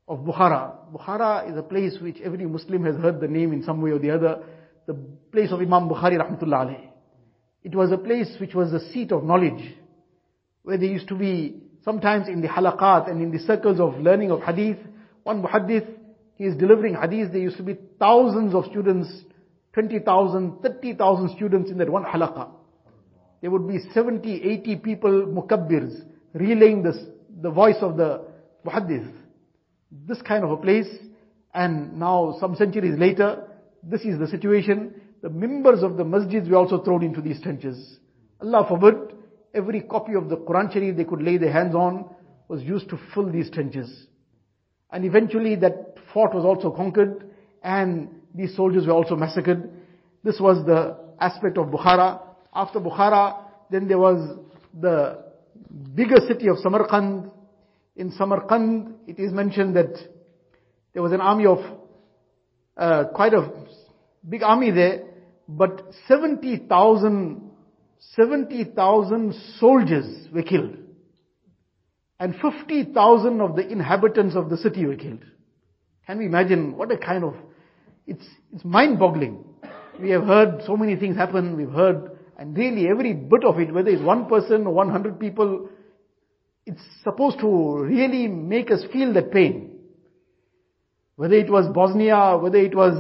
[0.08, 0.74] of Bukhara.
[0.94, 4.00] Bukhara is a place which every Muslim has heard the name in some way or
[4.00, 4.44] the other
[4.92, 5.00] the
[5.32, 6.88] place of Imam Bukhari rahmatullah alayhi.
[7.64, 9.76] It was a place which was the seat of knowledge,
[10.64, 14.32] where there used to be sometimes in the halaqat and in the circles of learning
[14.32, 14.78] of hadith,
[15.24, 15.88] one muhaddith,
[16.36, 19.10] he is delivering hadith, there used to be thousands of students,
[19.74, 22.50] 20,000, 30,000 students in that one halaqah.
[23.42, 26.98] There would be 70, 80 people, mukabbirs, relaying this,
[27.42, 28.26] the voice of the
[28.66, 29.12] muhaddith.
[30.08, 30.88] This kind of a place,
[31.54, 33.48] and now some centuries later,
[33.84, 34.94] this is the situation.
[35.22, 38.00] The members of the masjids were also thrown into these trenches.
[38.42, 39.16] Allah forbid,
[39.54, 42.14] every copy of the Quran Sharif they could lay their hands on
[42.48, 44.08] was used to fill these trenches.
[44.92, 47.30] And eventually that fort was also conquered
[47.64, 49.70] and these soldiers were also massacred.
[50.24, 52.22] This was the aspect of Bukhara.
[52.54, 54.38] After Bukhara, then there was
[54.80, 55.24] the
[55.96, 57.32] bigger city of Samarkand.
[57.96, 59.94] In Samarkand, it is mentioned that
[60.94, 61.60] there was an army of,
[62.78, 63.52] uh, quite a
[64.28, 65.04] big army there,
[65.48, 67.52] but 70,000
[68.16, 70.76] 70,000 soldiers were killed.
[72.20, 75.24] And 50,000 of the inhabitants of the city were killed.
[76.06, 77.36] Can we imagine what a kind of,
[78.06, 79.44] it's, it's mind boggling.
[80.00, 83.74] We have heard so many things happen, we've heard, and really every bit of it,
[83.74, 85.70] whether it's one person or 100 people,
[86.66, 89.71] it's supposed to really make us feel that pain.
[91.22, 92.96] Whether it was Bosnia, whether it was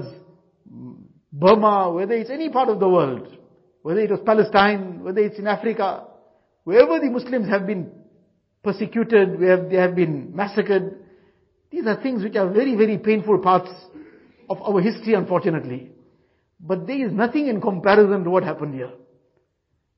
[1.34, 3.36] Burma, whether it's any part of the world,
[3.82, 6.06] whether it was Palestine, whether it's in Africa,
[6.64, 7.90] wherever the Muslims have been
[8.64, 10.98] persecuted, where they have been massacred,
[11.72, 13.72] these are things which are very, very painful parts
[14.52, 15.90] of our history, unfortunately.
[16.60, 18.92] But there is nothing in comparison to what happened here.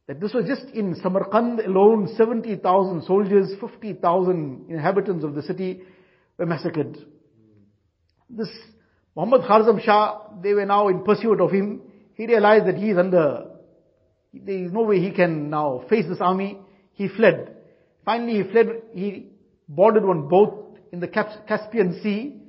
[0.08, 5.82] That this was just in Samarkand alone, 70,000 soldiers, 50,000 inhabitants of the city
[6.38, 7.06] were massacred.
[8.36, 8.50] This
[9.16, 11.82] Muhammad Kharzam Shah, they were now in pursuit of him.
[12.16, 13.46] He realized that he is under
[14.34, 16.58] there is no way he can now face this army.
[16.94, 17.56] He fled.
[18.04, 19.28] Finally he fled, he
[19.68, 22.42] boarded one boat in the Caspian Sea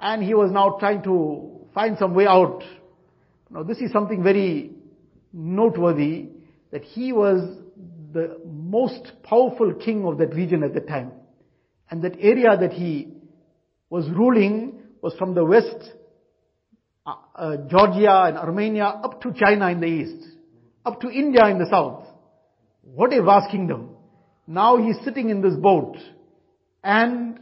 [0.00, 2.62] and he was now trying to find some way out.
[3.50, 4.72] Now this is something very
[5.32, 6.28] noteworthy
[6.72, 7.58] that he was
[8.12, 11.12] the most powerful king of that region at that time.
[11.90, 13.12] And that area that he
[13.90, 15.92] was ruling was from the west,
[17.06, 20.26] uh, uh, Georgia and Armenia up to China in the east
[20.86, 22.04] up to India in the south.
[22.82, 23.90] What a vast kingdom.
[24.46, 25.96] Now he's sitting in this boat
[26.82, 27.40] and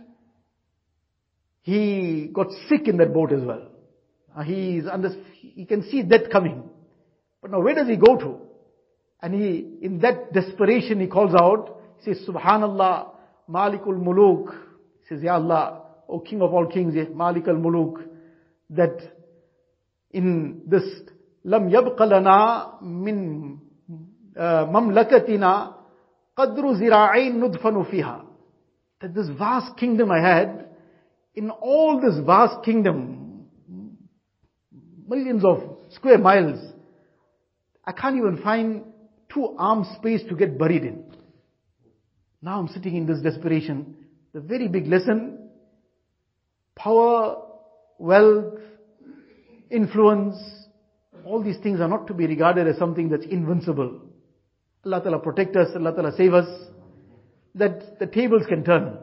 [1.61, 3.69] he got sick in that boat as well.
[4.45, 6.65] He's under, he can see death coming.
[7.41, 8.39] But now where does he go to?
[9.23, 13.11] And he, in that desperation, he calls out, he says, Subhanallah,
[13.49, 14.55] Malikul Muluk.
[15.03, 18.04] He says, Ya Allah, O King of all kings, Malik al-Muluk,
[18.72, 18.98] that
[20.12, 20.84] in this
[21.46, 23.58] لم يبق لنا من
[24.74, 25.76] مملكتنا
[26.38, 28.26] قدر زراعين ندفن فيها
[29.02, 30.68] that this vast kingdom I had
[31.36, 33.48] in all this vast kingdom
[35.08, 36.60] millions of square miles
[37.86, 38.84] I can't even find
[39.34, 41.04] two arms space to get buried in
[42.42, 43.96] now I'm sitting in this desperation
[44.34, 45.43] the very big lesson
[46.77, 47.43] power
[47.99, 48.61] wealth
[49.71, 50.37] influence
[51.25, 54.01] all these things are not to be regarded as something that's invincible.
[54.85, 56.49] Allah Ta'ala protect us, Allah Ta'ala save us,
[57.55, 58.99] that the tables can turn.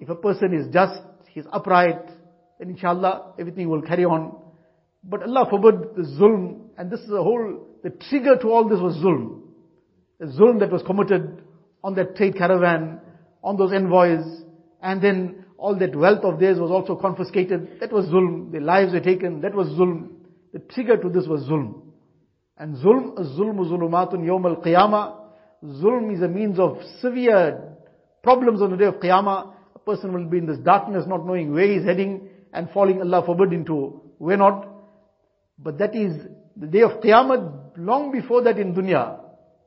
[0.00, 2.06] If a person is just, he's upright,
[2.58, 4.36] then inshallah everything will carry on.
[5.02, 8.80] But Allah forbid the zulm, and this is a whole, the trigger to all this
[8.80, 9.40] was zulm.
[10.18, 11.42] The zulm that was committed
[11.82, 13.00] on that trade caravan,
[13.42, 14.42] on those envoys,
[14.82, 17.80] and then all that wealth of theirs was also confiscated.
[17.80, 18.52] That was zulm.
[18.52, 19.40] Their lives were taken.
[19.40, 20.10] That was zulm.
[20.52, 21.82] The trigger to this was zulm.
[22.58, 25.16] And zulm, zulm zulumatun yawm al-qiyamah.
[25.64, 27.76] Zulm is a means of severe
[28.22, 29.54] problems on the day of qiyamah.
[29.74, 33.24] A person will be in this darkness not knowing where he's heading and falling, Allah
[33.24, 34.68] forbid, into where not.
[35.58, 36.12] But that is
[36.56, 39.20] the day of qiyamah, long before that in dunya.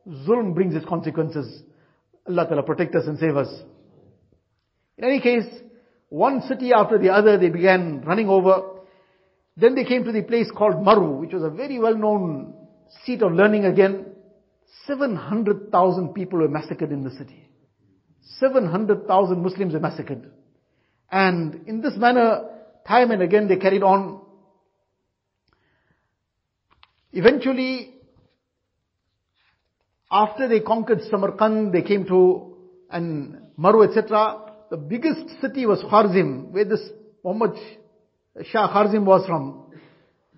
[0.07, 1.63] Zulm brings its consequences.
[2.27, 3.49] Allah Ta'ala protect us and save us.
[4.97, 5.45] In any case,
[6.09, 8.63] one city after the other they began running over.
[9.55, 12.53] Then they came to the place called Maru, which was a very well-known
[13.05, 14.05] seat of learning again.
[14.85, 17.49] 700,000 people were massacred in the city.
[18.39, 20.31] 700,000 Muslims were massacred.
[21.11, 22.49] And in this manner,
[22.87, 24.21] time and again they carried on.
[27.11, 27.95] Eventually,
[30.11, 32.55] after they conquered Samarkand, they came to
[32.91, 34.48] and Maru, etc.
[34.69, 36.81] The biggest city was Khwarizm, where this
[37.23, 37.57] Muhammad
[38.51, 39.71] Shah Kharzim was from.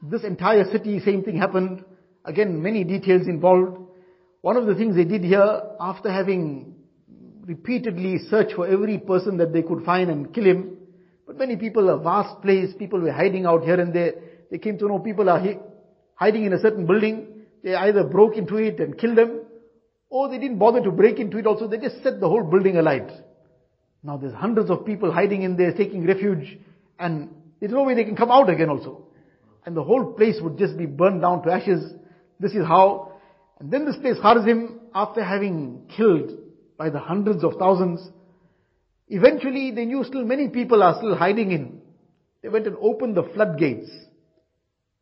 [0.03, 1.83] This entire city, same thing happened.
[2.25, 3.77] Again, many details involved.
[4.41, 6.75] One of the things they did here, after having
[7.45, 10.77] repeatedly searched for every person that they could find and kill him,
[11.31, 14.15] But many people, a vast place, people were hiding out here and there.
[14.49, 15.41] They came to know people are
[16.15, 17.45] hiding in a certain building.
[17.63, 19.41] They either broke into it and killed them,
[20.09, 21.69] or they didn't bother to break into it also.
[21.69, 23.09] They just set the whole building alight.
[24.03, 26.57] Now there's hundreds of people hiding in there, taking refuge,
[26.99, 29.07] and there's no way they can come out again also.
[29.65, 31.93] And the whole place would just be burned down to ashes.
[32.39, 33.19] This is how.
[33.59, 36.31] And then this place, Kharzim, after having killed
[36.77, 38.01] by the hundreds of thousands,
[39.07, 41.81] eventually they knew still many people are still hiding in.
[42.41, 43.87] They went and opened the floodgates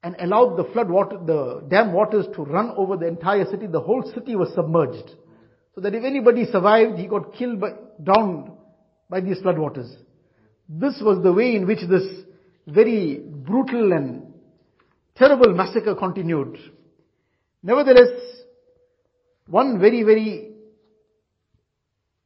[0.03, 3.65] and allowed the flood water, the dam waters to run over the entire city.
[3.67, 5.11] The whole city was submerged.
[5.75, 7.69] So that if anybody survived, he got killed by,
[8.03, 8.51] drowned
[9.09, 9.95] by these flood waters.
[10.67, 12.05] This was the way in which this
[12.67, 14.33] very brutal and
[15.15, 16.57] terrible massacre continued.
[17.63, 18.21] Nevertheless,
[19.47, 20.51] one very, very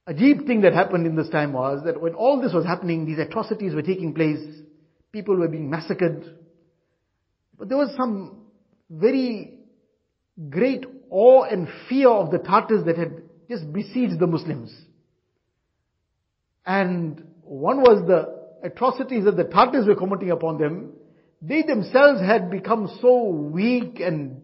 [0.07, 3.19] ajib thing that happened in this time was that when all this was happening, these
[3.19, 4.43] atrocities were taking place,
[5.13, 6.37] people were being massacred,
[7.57, 8.41] but there was some
[8.89, 9.59] very
[10.49, 14.73] great awe and fear of the Tatars that had just besieged the Muslims.
[16.65, 20.93] And one was the atrocities that the Tatars were committing upon them.
[21.41, 24.41] They themselves had become so weak and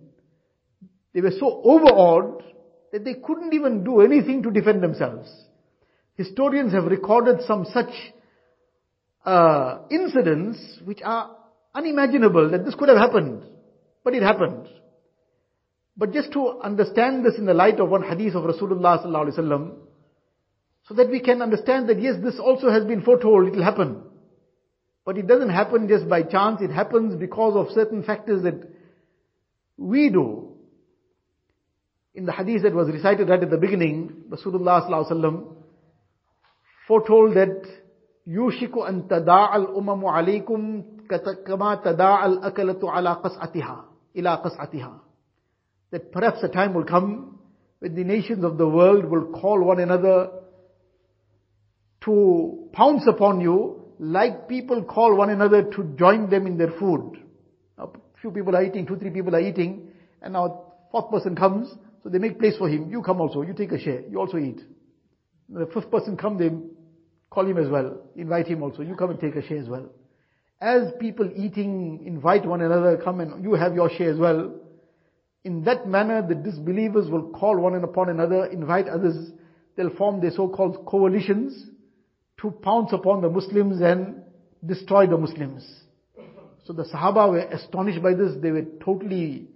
[1.13, 2.43] they were so overawed
[2.91, 5.29] that they couldn't even do anything to defend themselves.
[6.15, 7.91] Historians have recorded some such
[9.25, 11.35] uh, incidents which are
[11.73, 13.43] unimaginable that this could have happened.
[14.03, 14.67] But it happened.
[15.95, 19.39] But just to understand this in the light of one hadith of Rasulullah sallallahu alaihi
[19.39, 19.71] wasallam,
[20.88, 24.02] so that we can understand that yes, this also has been foretold, it will happen.
[25.04, 28.68] But it doesn't happen just by chance, it happens because of certain factors that
[29.76, 30.56] we do.
[32.14, 35.56] In the hadith that was recited right at the beginning, Rasulullah sallallahu alaihi wasallam
[36.86, 37.64] foretold that
[38.26, 40.82] يوشك أن تداعى الأمم عليكم
[41.46, 43.84] كما تداعى الأكلة على قصعتها
[44.16, 45.00] إلى قصعتها
[45.90, 47.38] that perhaps a time will come
[47.80, 50.30] when the nations of the world will call one another
[52.01, 57.21] to pounce upon you like people call one another to join them in their food.
[57.77, 57.87] A
[58.21, 61.69] few people are eating, two, three people are eating, and now fourth person comes,
[62.01, 62.89] so they make place for him.
[62.89, 64.61] You come also, you take a share, you also eat.
[65.49, 66.51] The fifth person come, they
[67.29, 69.89] call him as well, invite him also, you come and take a share as well.
[70.61, 74.55] As people eating invite one another, come and you have your share as well.
[75.43, 79.31] In that manner, the disbelievers will call one and upon another, invite others.
[79.75, 81.65] They'll form their so-called coalitions
[82.41, 84.21] to pounce upon the Muslims and
[84.65, 85.67] destroy the Muslims.
[86.65, 88.33] So the Sahaba were astonished by this.
[88.41, 89.47] They were totally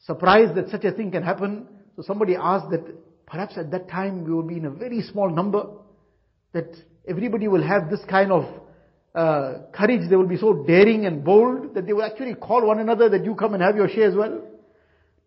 [0.00, 1.66] surprised that such a thing can happen.
[1.96, 2.84] So somebody asked that
[3.26, 5.66] perhaps at that time we will be in a very small number,
[6.52, 6.72] that
[7.08, 8.44] everybody will have this kind of
[9.14, 10.08] uh, courage.
[10.08, 13.24] They will be so daring and bold that they will actually call one another that
[13.24, 14.40] you come and have your share as well.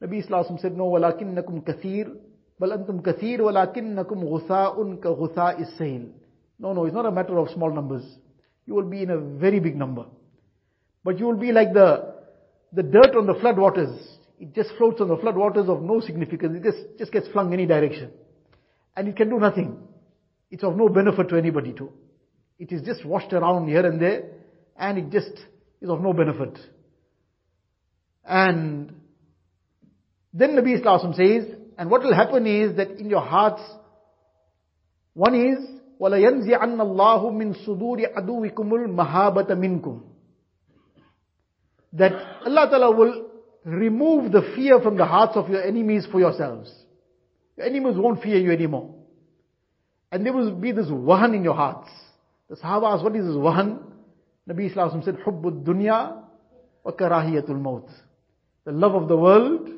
[0.02, 2.15] Nabi Islam said, no, walakinnakum kathir,
[2.58, 6.12] bal antum kathir, walakinnakum ghutha'un ka ghutha'is sahil.
[6.60, 8.04] No, no, it's not a matter of small numbers.
[8.65, 10.06] You will be in a very big number.
[11.04, 12.13] But you will be like the,
[12.74, 13.98] the dirt on the flood waters.
[14.39, 16.58] It just floats on the flood waters of no significance.
[16.58, 18.12] It just, just gets flung any direction.
[18.95, 19.78] And it can do nothing.
[20.52, 21.91] It's of no benefit to anybody too.
[22.58, 24.24] It is just washed around here and there,
[24.76, 25.32] and it just
[25.82, 26.60] is of no benefit.
[28.26, 28.93] And
[30.34, 33.62] then Nabi Islam says, and what will happen is that in your hearts,
[35.13, 40.00] one is, وَلَيَنْزِعَنَّ اللَّهُ مِنْ صُدُورِ عَدُوِكُمُ الْمَهَابَةَ مِنْكُمْ
[41.94, 42.12] That
[42.46, 43.31] Allah Ta'ala will
[43.64, 46.72] remove the fear from the hearts of your enemies for yourselves.
[47.57, 48.94] Your enemies won't fear you anymore.
[50.11, 51.88] And there will be this wahan in your hearts.
[52.48, 53.83] The Sahaba asked, what is this wahan?
[54.48, 56.22] Nabi Islam said, Hubbud dunya
[56.85, 57.88] wa karahiyatul maut.
[58.64, 59.68] The love of the world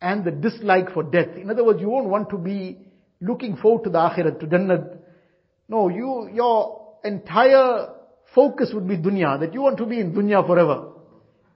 [0.00, 1.36] and the dislike for death.
[1.36, 2.78] In other words, you won't want to be
[3.20, 4.98] looking forward to the akhirat, to Jannat.
[5.67, 7.89] no, you, your entire
[8.33, 10.89] focus would be dunya, that you want to be in dunya forever.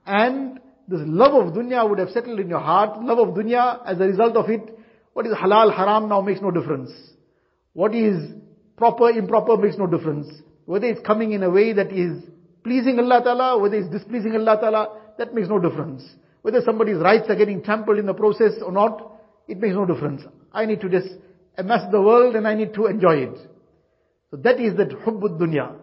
[0.06, 3.02] And this love of dunya would have settled in your heart.
[3.02, 4.78] Love of dunya, as a result of it,
[5.12, 6.90] what is halal, haram now makes no difference.
[7.72, 8.32] What is
[8.76, 10.28] proper, improper makes no difference.
[10.64, 12.22] Whether it's coming in a way that is
[12.64, 16.04] pleasing Allah Ta'ala, whether it's displeasing Allah Ta'ala, that makes no difference.
[16.42, 20.22] Whether somebody's rights are getting trampled in the process or not, it makes no difference.
[20.52, 21.08] I need to just
[21.56, 23.38] amass the world and I need to enjoy it.
[24.30, 25.74] So that is that hubbud dunya.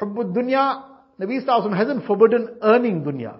[0.00, 0.84] Hubbud dunya,
[1.20, 3.36] Nabi Sallallahu hasn't forbidden earning dunya.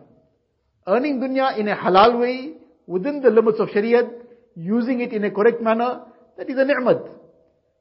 [0.87, 2.55] Earning dunya in a halal way,
[2.87, 4.11] within the limits of Shariah,
[4.55, 6.03] using it in a correct manner,
[6.37, 7.03] that is a ni'mat.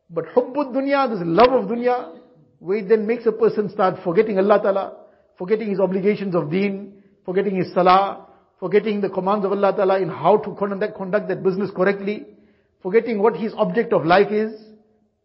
[0.10, 2.18] But hubbud dunya, this love of dunya,
[2.60, 4.94] where it then makes a person start forgetting Allah Ta'ala,
[5.38, 8.28] forgetting his obligations of deen, forgetting his salah,
[8.60, 12.26] forgetting the commands of Allah Ta'ala in how to conduct that business correctly,
[12.82, 14.54] forgetting what his object of life is,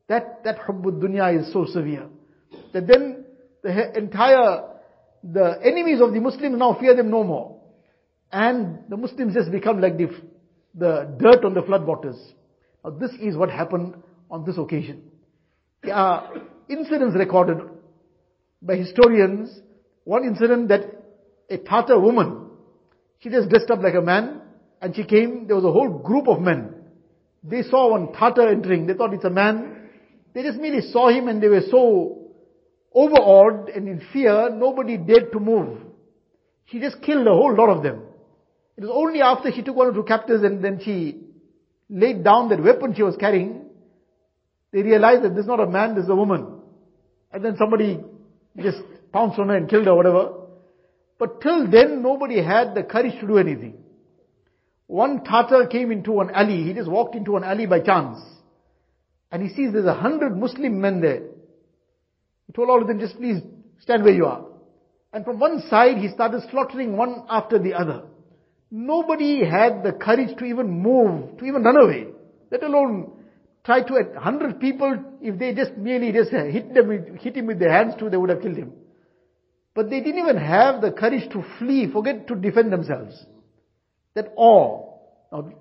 [0.09, 2.09] that, that hubbud dunya is so severe.
[2.72, 3.24] That then
[3.62, 4.62] the entire,
[5.22, 7.61] the enemies of the Muslims now fear them no more.
[8.30, 10.09] And the Muslims just become like the,
[10.74, 12.18] the dirt on the floodwaters.
[12.84, 13.94] Now this is what happened
[14.30, 15.02] on this occasion.
[15.82, 16.32] There are
[16.68, 17.59] incidents recorded
[18.62, 19.50] by historians.
[20.04, 20.82] One incident that
[21.50, 22.50] a Tatar woman,
[23.18, 24.40] she just dressed up like a man
[24.80, 26.74] and she came, there was a whole group of men.
[27.42, 29.75] They saw one Tatar entering, they thought it's a man.
[30.37, 32.18] They just merely saw him and they were so
[32.95, 35.78] overawed and in fear, nobody dared to move.
[36.66, 38.03] She just killed a whole lot of them.
[38.76, 41.22] It was only after she took one or two captives and then she
[41.89, 43.64] laid down that weapon she was carrying,
[44.72, 46.61] they realized that this is not a man, this is a woman.
[47.32, 47.99] And then somebody
[48.61, 48.82] just
[49.14, 50.32] pounced on her and killed her, whatever.
[51.18, 53.78] But till then, nobody had the courage to do anything.
[54.87, 56.62] One Tatar came into an alley.
[56.62, 58.18] He just walked into an alley by chance.
[59.30, 61.22] And he sees there's a hundred Muslim men there.
[62.46, 63.42] He told all of them, just please
[63.80, 64.44] stand where you are.
[65.12, 68.04] And from one side, he started slaughtering one after the other.
[68.70, 72.08] Nobody had the courage to even move, to even run away.
[72.50, 73.12] Let alone
[73.64, 77.58] try to, a hundred people, if they just merely just hit them, hit him with
[77.58, 78.72] their hands too, they would have killed him.
[79.74, 83.14] But they didn't even have the courage to flee, forget to defend themselves.
[84.14, 84.98] That awe.
[85.32, 85.52] Now,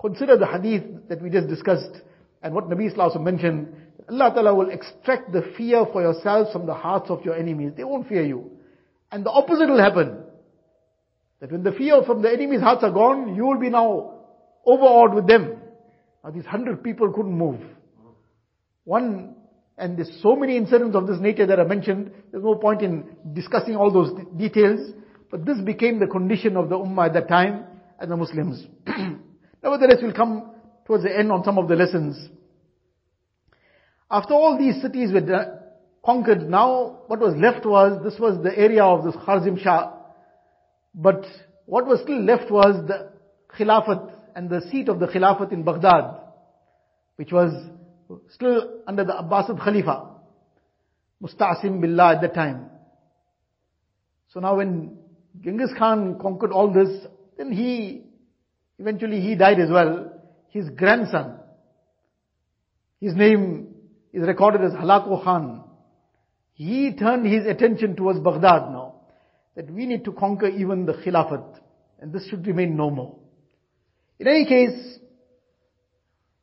[0.00, 2.00] consider the hadith that we just discussed
[2.42, 3.74] and what Nabi Sallallahu mentioned.
[4.08, 7.72] Allah Ta'ala will extract the fear for yourselves from the hearts of your enemies.
[7.76, 8.50] They won't fear you.
[9.12, 10.24] And the opposite will happen.
[11.40, 14.14] That when the fear from the enemy's hearts are gone, you will be now
[14.64, 15.58] overawed with them.
[16.24, 17.60] Now these hundred people couldn't move.
[18.84, 19.36] One,
[19.76, 23.04] and there's so many incidents of this nature that are mentioned, there's no point in
[23.34, 24.92] discussing all those details,
[25.30, 27.64] but this became the condition of the Ummah at that time
[28.00, 28.66] and the Muslims.
[29.62, 30.50] Nevertheless, we'll come
[30.88, 32.16] towards the end on some of the lessons.
[34.10, 35.60] After all these cities were
[36.02, 39.92] conquered, now what was left was, this was the area of this Kharzim Shah,
[40.94, 41.26] but
[41.66, 43.12] what was still left was the
[43.58, 46.20] Khilafat and the seat of the Khilafat in Baghdad,
[47.16, 47.52] which was
[48.30, 50.08] still under the Abbasid Khalifa,
[51.22, 52.70] Musta'sim Billah at that time.
[54.32, 54.96] So now when
[55.38, 58.04] Genghis Khan conquered all this, then he,
[58.78, 60.14] eventually he died as well.
[60.50, 61.38] His grandson,
[63.00, 63.74] his name
[64.12, 65.64] is recorded as Halaku Khan.
[66.54, 68.94] He turned his attention towards Baghdad now
[69.54, 71.60] that we need to conquer even the Khilafat.
[72.00, 73.18] And this should remain no more.
[74.18, 74.98] In any case,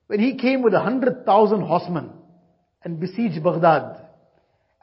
[0.07, 2.11] when he came with a hundred thousand horsemen
[2.83, 4.07] and besieged Baghdad,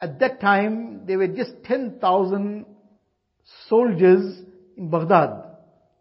[0.01, 2.65] at that time there were just ten thousand
[3.69, 4.41] soldiers
[4.77, 5.29] in Baghdad.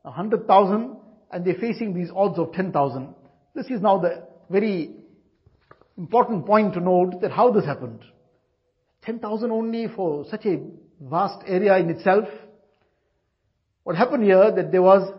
[0.05, 0.97] A hundred thousand
[1.33, 3.15] and they're facing these odds of ten thousand.
[3.55, 4.91] This is now the very
[5.97, 8.01] important point to note that how this happened.
[9.03, 10.61] 10,000 only for such a
[11.01, 12.29] vast area in itself.
[13.83, 15.13] What happened here that there was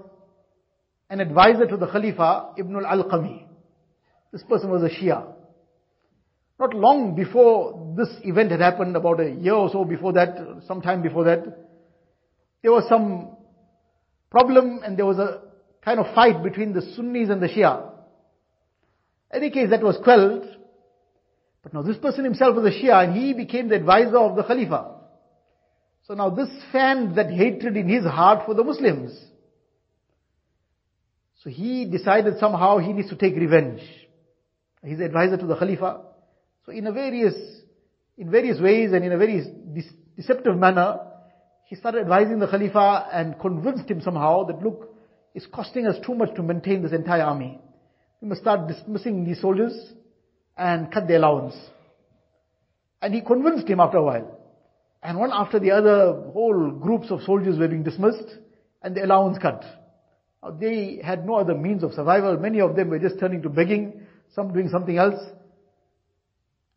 [1.09, 3.45] an advisor to the Khalifa, Ibn al-Alqami.
[4.31, 5.27] This person was a Shia.
[6.59, 10.81] Not long before this event had happened, about a year or so before that, some
[10.81, 11.43] time before that,
[12.61, 13.35] there was some
[14.31, 15.41] problem and there was a
[15.83, 17.91] kind of fight between the Sunnis and the Shia.
[19.31, 20.45] Any case, that was quelled.
[21.63, 24.43] But now this person himself was a Shia and he became the advisor of the
[24.43, 24.95] Khalifa.
[26.07, 29.17] So now this fanned that hatred in his heart for the Muslims.
[31.43, 33.81] So he decided somehow he needs to take revenge.
[34.83, 36.01] He's advisor to the Khalifa.
[36.65, 37.35] So in a various,
[38.17, 39.43] in various ways and in a very
[40.15, 40.99] deceptive manner,
[41.65, 44.92] he started advising the Khalifa and convinced him somehow that look,
[45.33, 47.59] it's costing us too much to maintain this entire army.
[48.21, 49.73] We must start dismissing these soldiers
[50.57, 51.55] and cut the allowance.
[53.01, 54.39] And he convinced him after a while.
[55.01, 58.37] And one after the other, whole groups of soldiers were being dismissed
[58.81, 59.63] and the allowance cut.
[60.59, 62.37] They had no other means of survival.
[62.37, 65.19] Many of them were just turning to begging, some doing something else.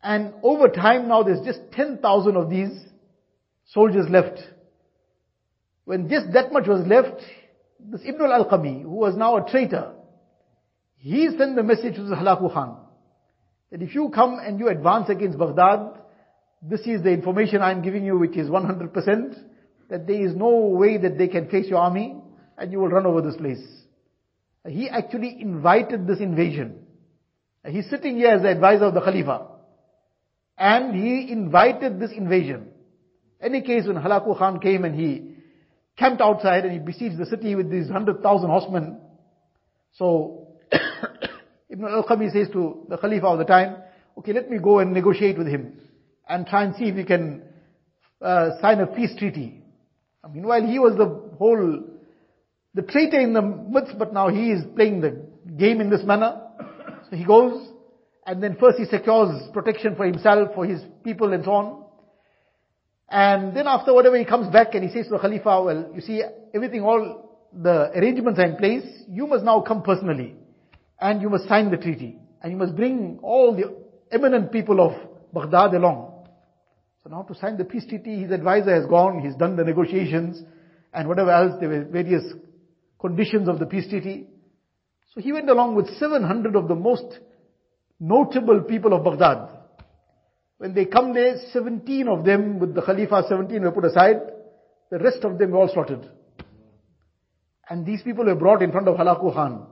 [0.01, 2.71] And over time now there's just 10,000 of these
[3.65, 4.39] soldiers left.
[5.85, 7.21] When just that much was left,
[7.79, 9.93] this Ibn al-Alqami, who was now a traitor,
[10.97, 12.77] he sent the message to the Halaku Khan
[13.71, 16.01] that if you come and you advance against Baghdad,
[16.61, 19.43] this is the information I'm giving you which is 100%,
[19.89, 22.15] that there is no way that they can face your army
[22.57, 23.63] and you will run over this place.
[24.67, 26.79] He actually invited this invasion.
[27.65, 29.47] He's sitting here as the advisor of the Khalifa.
[30.57, 32.69] And he invited this invasion.
[33.41, 35.36] Any case when Halaku Khan came and he
[35.97, 38.99] camped outside and he besieged the city with these hundred thousand horsemen.
[39.93, 40.47] So,
[41.69, 43.77] Ibn al-Alqami says to the Khalifa of the time,
[44.19, 45.79] okay, let me go and negotiate with him
[46.29, 47.43] and try and see if we can
[48.21, 49.63] uh, sign a peace treaty.
[50.31, 51.05] Meanwhile, he was the
[51.37, 51.83] whole,
[52.73, 55.25] the traitor in the midst, but now he is playing the
[55.57, 56.41] game in this manner.
[57.09, 57.69] So he goes,
[58.25, 61.85] and then first he secures protection for himself, for his people and so on.
[63.09, 66.01] And then after whatever he comes back and he says to the Khalifa, well, you
[66.01, 66.21] see,
[66.53, 70.35] everything, all the arrangements are in place, you must now come personally.
[70.99, 72.17] And you must sign the treaty.
[72.41, 73.75] And you must bring all the
[74.11, 74.93] eminent people of
[75.33, 76.25] Baghdad along.
[77.03, 80.41] So now to sign the peace treaty, his advisor has gone, he's done the negotiations,
[80.93, 82.23] and whatever else, there were various
[82.99, 84.27] conditions of the peace treaty.
[85.13, 87.19] So he went along with 700 of the most
[87.99, 89.56] notable people of Baghdad.
[90.57, 94.21] When they come there, 17 of them with the Khalifa, 17 were put aside.
[94.89, 96.09] The rest of them were all slaughtered.
[97.69, 99.67] And these people were brought in front of Halaku Khan.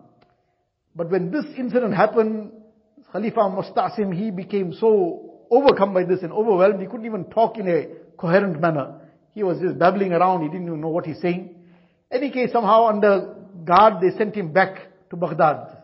[0.96, 2.52] But when this incident happened,
[3.12, 7.68] Khalifa Mustasim, he became so overcome by this and overwhelmed, he couldn't even talk in
[7.68, 9.02] a coherent manner.
[9.34, 11.56] He was just babbling around, he didn't even know what he's saying.
[12.12, 14.78] Any case, somehow under guard, they sent him back
[15.10, 15.78] to Baghdad.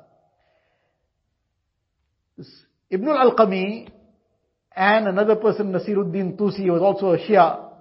[2.38, 2.48] This
[2.90, 3.90] Ibn al-Alqami
[4.76, 7.72] and another person, Nasiruddin Tusi, was also a Shia.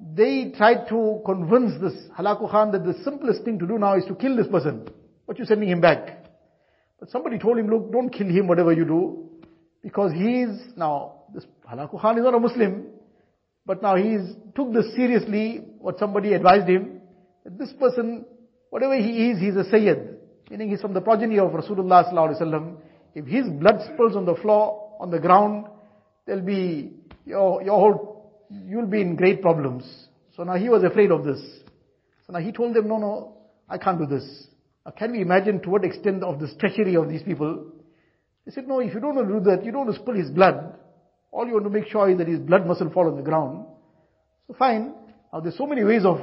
[0.00, 4.04] They tried to convince this Halaku Khan that the simplest thing to do now is
[4.06, 4.88] to kill this person.
[5.26, 6.24] What you sending him back?
[6.98, 9.28] But somebody told him, look, don't kill him whatever you do.
[9.82, 12.86] Because he is, now, this Halaku Khan is not a Muslim.
[13.66, 17.02] But now he's took this seriously, what somebody advised him.
[17.44, 18.24] That this person,
[18.70, 20.16] whatever he is, he's a Sayyid.
[20.50, 22.76] Meaning he's from the progeny of Rasulullah.
[23.14, 25.66] If his blood spills on the floor, on the ground,
[26.28, 26.92] there'll be,
[27.24, 29.82] your, your whole, you'll be in great problems.
[30.36, 31.40] So now he was afraid of this.
[32.26, 33.36] So now he told them, no, no,
[33.68, 34.46] I can't do this.
[34.84, 37.72] Now can we imagine to what extent of this treachery of these people?
[38.44, 40.14] They said, no, if you don't want to do that, you don't want to spill
[40.14, 40.78] his blood.
[41.32, 43.64] All you want to make sure is that his blood mustn't fall on the ground.
[44.46, 44.94] So fine.
[45.32, 46.20] Now there's so many ways of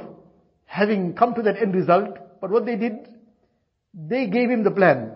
[0.66, 2.16] having come to that end result.
[2.40, 3.08] But what they did,
[3.92, 5.12] they gave him the plan.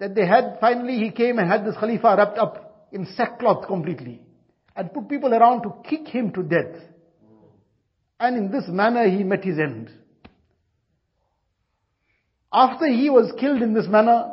[0.00, 2.64] That they had, finally he came and had this Khalifa wrapped up
[2.94, 4.22] in sackcloth completely
[4.76, 6.80] and put people around to kick him to death.
[8.20, 9.90] And in this manner he met his end.
[12.52, 14.30] After he was killed in this manner,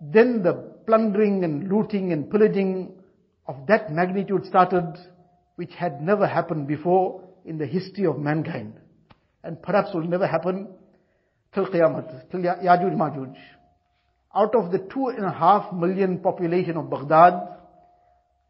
[0.00, 0.54] then the
[0.86, 2.94] plundering and looting and pillaging
[3.46, 4.96] of that magnitude started,
[5.56, 8.80] which had never happened before in the history of mankind.
[9.42, 10.68] And perhaps will never happen
[11.52, 13.36] till Qiyamah, till Yajuj Majuj.
[14.34, 17.54] Out of the two and a half million population of Baghdad,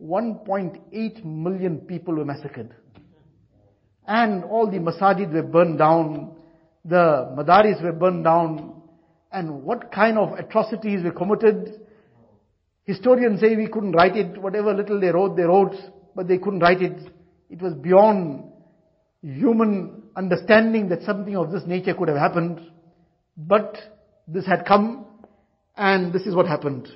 [0.02, 2.74] 1.8 million people were massacred.
[4.06, 6.36] And all the masajid were burned down,
[6.84, 8.82] the madaris were burned down,
[9.32, 11.80] and what kind of atrocities were committed.
[12.84, 15.74] Historians say we couldn't write it, whatever little they wrote, they wrote,
[16.14, 17.10] but they couldn't write it.
[17.48, 18.44] It was beyond
[19.22, 22.60] human understanding that something of this nature could have happened.
[23.36, 23.76] But
[24.28, 25.06] this had come,
[25.76, 26.88] and this is what happened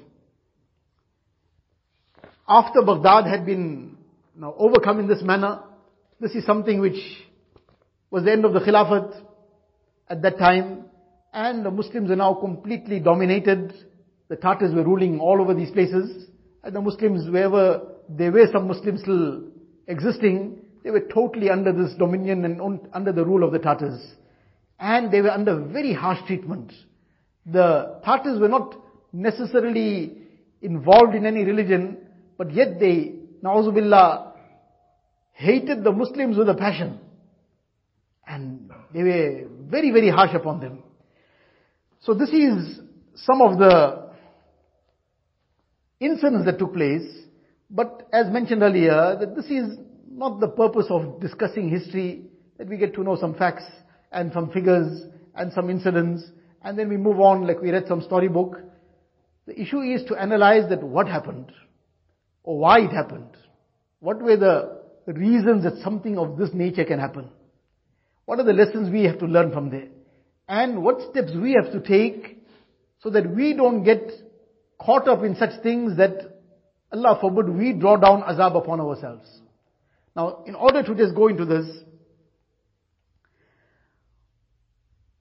[2.48, 3.96] after Baghdad had been
[4.34, 5.60] you know, overcome in this manner,
[6.20, 6.98] this is something which
[8.10, 9.22] was the end of the Khilafat
[10.08, 10.84] at that time,
[11.32, 13.74] and the Muslims are now completely dominated.
[14.28, 16.26] The Tatars were ruling all over these places,
[16.64, 19.42] and the Muslims, wherever there were some Muslims still
[19.86, 24.00] existing, they were totally under this dominion and under the rule of the Tatars.
[24.80, 26.72] And they were under very harsh treatment.
[27.44, 28.74] The Tatars were not
[29.12, 30.16] necessarily
[30.62, 31.98] involved in any religion,
[32.38, 34.32] but yet they, na'uzubillah,
[35.32, 37.00] hated the Muslims with a passion.
[38.26, 40.84] And they were very, very harsh upon them.
[42.00, 42.80] So this is
[43.16, 44.10] some of the
[46.00, 47.06] incidents that took place.
[47.70, 49.76] But as mentioned earlier, that this is
[50.10, 52.22] not the purpose of discussing history,
[52.56, 53.64] that we get to know some facts
[54.12, 55.02] and some figures
[55.34, 56.24] and some incidents,
[56.62, 58.60] and then we move on like we read some storybook.
[59.46, 61.52] The issue is to analyze that what happened
[62.48, 63.36] or why it happened.
[64.00, 67.28] What were the reasons that something of this nature can happen?
[68.24, 69.88] What are the lessons we have to learn from there?
[70.48, 72.42] And what steps we have to take
[73.02, 74.10] so that we don't get
[74.80, 76.40] caught up in such things that
[76.90, 79.28] Allah forbid we draw down azab upon ourselves.
[80.16, 81.66] Now, in order to just go into this,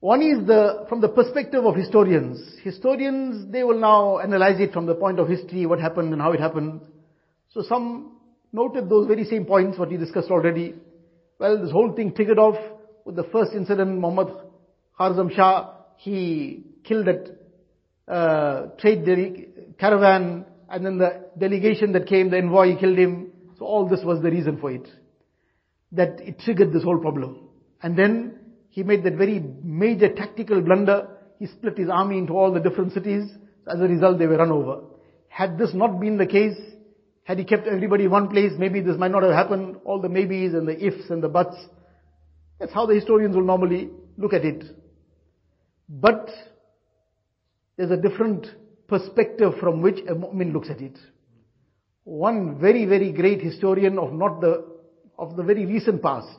[0.00, 2.40] one is the, from the perspective of historians.
[2.62, 6.32] Historians, they will now analyze it from the point of history, what happened and how
[6.32, 6.80] it happened.
[7.50, 8.18] So some
[8.52, 10.74] noted those very same points what we discussed already.
[11.38, 12.56] Well, this whole thing triggered off
[13.04, 14.34] with the first incident, Muhammad
[14.98, 19.04] Kharzam Shah, he killed that uh, trade
[19.78, 23.32] caravan and then the delegation that came, the envoy, killed him.
[23.58, 24.86] So all this was the reason for it.
[25.92, 27.48] That it triggered this whole problem.
[27.82, 28.38] And then
[28.68, 31.08] he made that very major tactical blunder.
[31.38, 33.30] He split his army into all the different cities.
[33.66, 34.82] As a result, they were run over.
[35.28, 36.58] Had this not been the case,
[37.28, 39.76] had he kept everybody in one place, maybe this might not have happened.
[39.84, 41.56] All the maybes and the ifs and the buts.
[42.58, 44.64] That's how the historians will normally look at it.
[45.90, 46.30] But
[47.76, 48.46] there's a different
[48.88, 50.98] perspective from which a mu'min looks at it.
[52.04, 54.64] One very, very great historian of not the,
[55.18, 56.38] of the very recent past,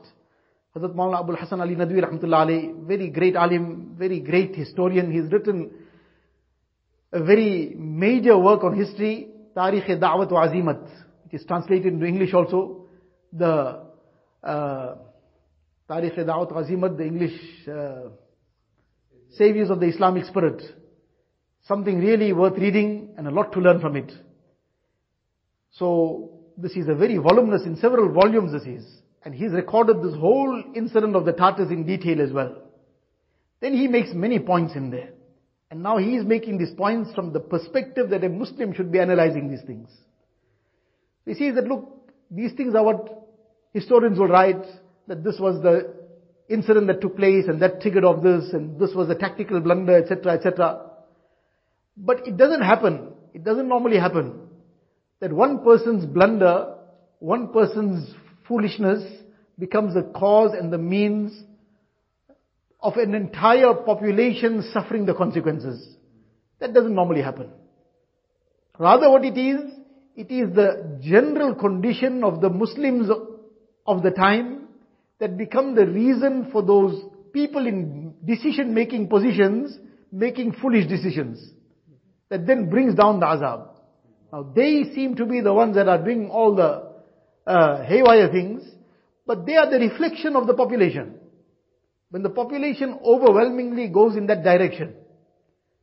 [0.75, 5.11] Hazrat Maulana Abul Hasan Ali Nadwi rahmatullah very great alim, very great historian.
[5.11, 5.69] He's written
[7.13, 9.28] a very major work on history,
[9.59, 10.83] Tarikh Da'wat wa Azimat,
[11.25, 12.85] which is translated into English also.
[13.33, 13.83] The
[14.41, 14.95] uh,
[15.89, 18.09] Tarikh Da'wat wa Azimat, the English uh,
[19.31, 20.61] Saviors of the Islamic Spirit.
[21.67, 24.13] Something really worth reading and a lot to learn from it.
[25.71, 28.85] So, this is a very voluminous, in several volumes this is.
[29.23, 32.63] And he's recorded this whole incident of the Tartars in detail as well.
[33.59, 35.09] Then he makes many points in there.
[35.71, 38.99] And now he is making these points from the perspective that a Muslim should be
[38.99, 39.89] analyzing these things.
[41.25, 43.27] He says that look, these things are what
[43.73, 44.65] historians will write,
[45.07, 45.93] that this was the
[46.49, 49.97] incident that took place and that triggered off this and this was a tactical blunder,
[49.97, 50.89] etc., etc.
[51.95, 53.13] But it doesn't happen.
[53.33, 54.49] It doesn't normally happen
[55.19, 56.75] that one person's blunder,
[57.19, 58.13] one person's
[58.47, 59.03] foolishness
[59.57, 61.43] becomes the cause and the means
[62.81, 65.95] of an entire population suffering the consequences.
[66.59, 67.49] That doesn't normally happen.
[68.77, 69.59] Rather what it is,
[70.15, 73.09] it is the general condition of the Muslims
[73.85, 74.67] of the time
[75.19, 77.01] that become the reason for those
[77.33, 79.77] people in decision making positions
[80.11, 81.51] making foolish decisions.
[82.29, 83.67] That then brings down the azab.
[84.31, 86.89] Now they seem to be the ones that are doing all the
[87.45, 88.63] uh, haywire things,
[89.25, 91.18] but they are the reflection of the population.
[92.11, 94.95] When the population overwhelmingly goes in that direction,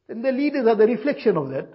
[0.08, 1.68] then the leaders are the reflection of that.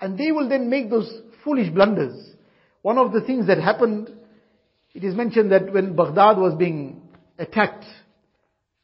[0.00, 1.10] And they will then make those
[1.44, 2.34] foolish blunders.
[2.82, 4.10] One of the things that happened,
[4.94, 7.02] it is mentioned that when Baghdad was being
[7.38, 7.84] attacked,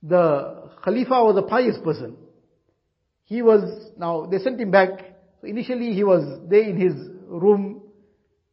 [0.02, 2.16] the Khalifa was a pious person.
[3.24, 4.90] He was, now they sent him back.
[5.40, 6.94] So initially he was there in his
[7.26, 7.82] room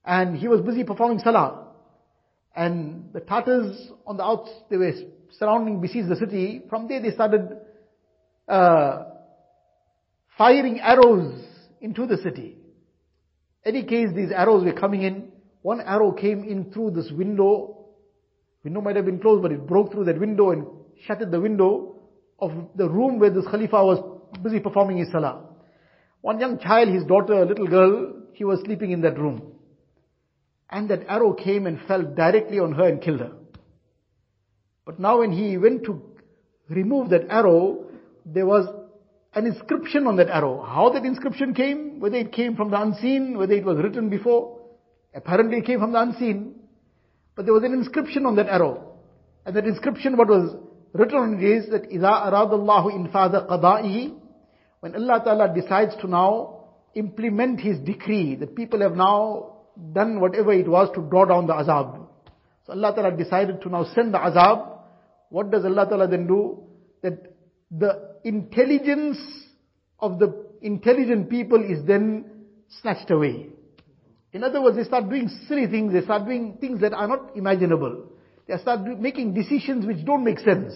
[0.05, 1.67] and he was busy performing salah.
[2.55, 4.93] And the Tatars on the outs, they were
[5.37, 6.61] surrounding, besieged the city.
[6.69, 7.57] From there they started
[8.47, 9.03] uh,
[10.37, 11.43] firing arrows
[11.79, 12.57] into the city.
[13.65, 15.31] Any case, these arrows were coming in.
[15.61, 17.85] One arrow came in through this window.
[18.63, 20.65] Window might have been closed, but it broke through that window and
[21.05, 21.95] shattered the window
[22.39, 25.43] of the room where this Khalifa was busy performing his salah.
[26.21, 29.53] One young child, his daughter, a little girl, she was sleeping in that room.
[30.69, 33.33] And that arrow came and fell directly on her and killed her.
[34.84, 36.02] But now when he went to
[36.68, 37.86] remove that arrow,
[38.24, 38.66] there was
[39.34, 40.62] an inscription on that arrow.
[40.62, 44.60] How that inscription came, whether it came from the unseen, whether it was written before,
[45.14, 46.54] apparently it came from the unseen.
[47.34, 48.94] But there was an inscription on that arrow.
[49.44, 50.56] And that inscription, what was
[50.92, 54.18] written on it is that إِذَا أَرَادَ اللَّهُ إِنْفَاذَ قَضَائِهِ
[54.80, 59.56] When Allah Ta'ala decides to now implement His decree, that people have now
[59.92, 62.06] done whatever it was to draw down the azab.
[62.66, 64.69] So Allah Ta'ala decided to now send the azab.
[65.31, 66.61] what does Allah Ta'ala then do?
[67.01, 67.33] That
[67.71, 69.17] the intelligence
[69.97, 72.25] of the intelligent people is then
[72.81, 73.47] snatched away.
[74.33, 77.35] In other words, they start doing silly things, they start doing things that are not
[77.35, 78.09] imaginable.
[78.47, 80.73] They start making decisions which don't make sense.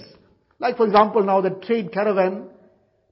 [0.58, 2.48] Like for example now the trade caravan,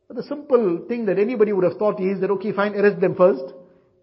[0.10, 3.44] the simple thing that anybody would have thought is that okay fine, arrest them first,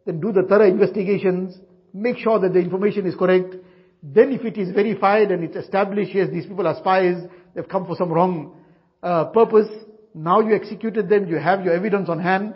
[0.05, 1.57] then do the thorough investigations,
[1.95, 3.55] make sure that the information is correct.
[4.03, 7.22] Then if it is verified and it's established, these people are spies,
[7.55, 8.57] they've come for some wrong
[9.03, 9.68] uh, purpose,
[10.14, 12.55] now you executed them, you have your evidence on hand.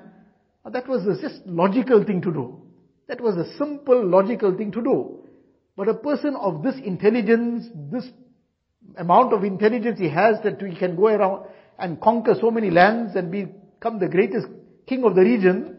[0.71, 2.63] That was a just logical thing to do.
[3.09, 5.19] That was a simple logical thing to do.
[5.77, 8.09] But a person of this intelligence, this
[8.97, 11.47] amount of intelligence he has that he can go around
[11.79, 14.47] and conquer so many lands and become the greatest
[14.87, 15.79] king of the region,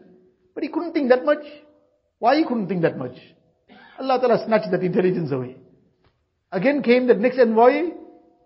[0.54, 1.44] but he couldn't think that much.
[2.18, 3.16] Why he couldn't think that much?
[3.98, 5.56] Allah Ta'ala snatched that intelligence away.
[6.52, 7.90] Again came the next envoy,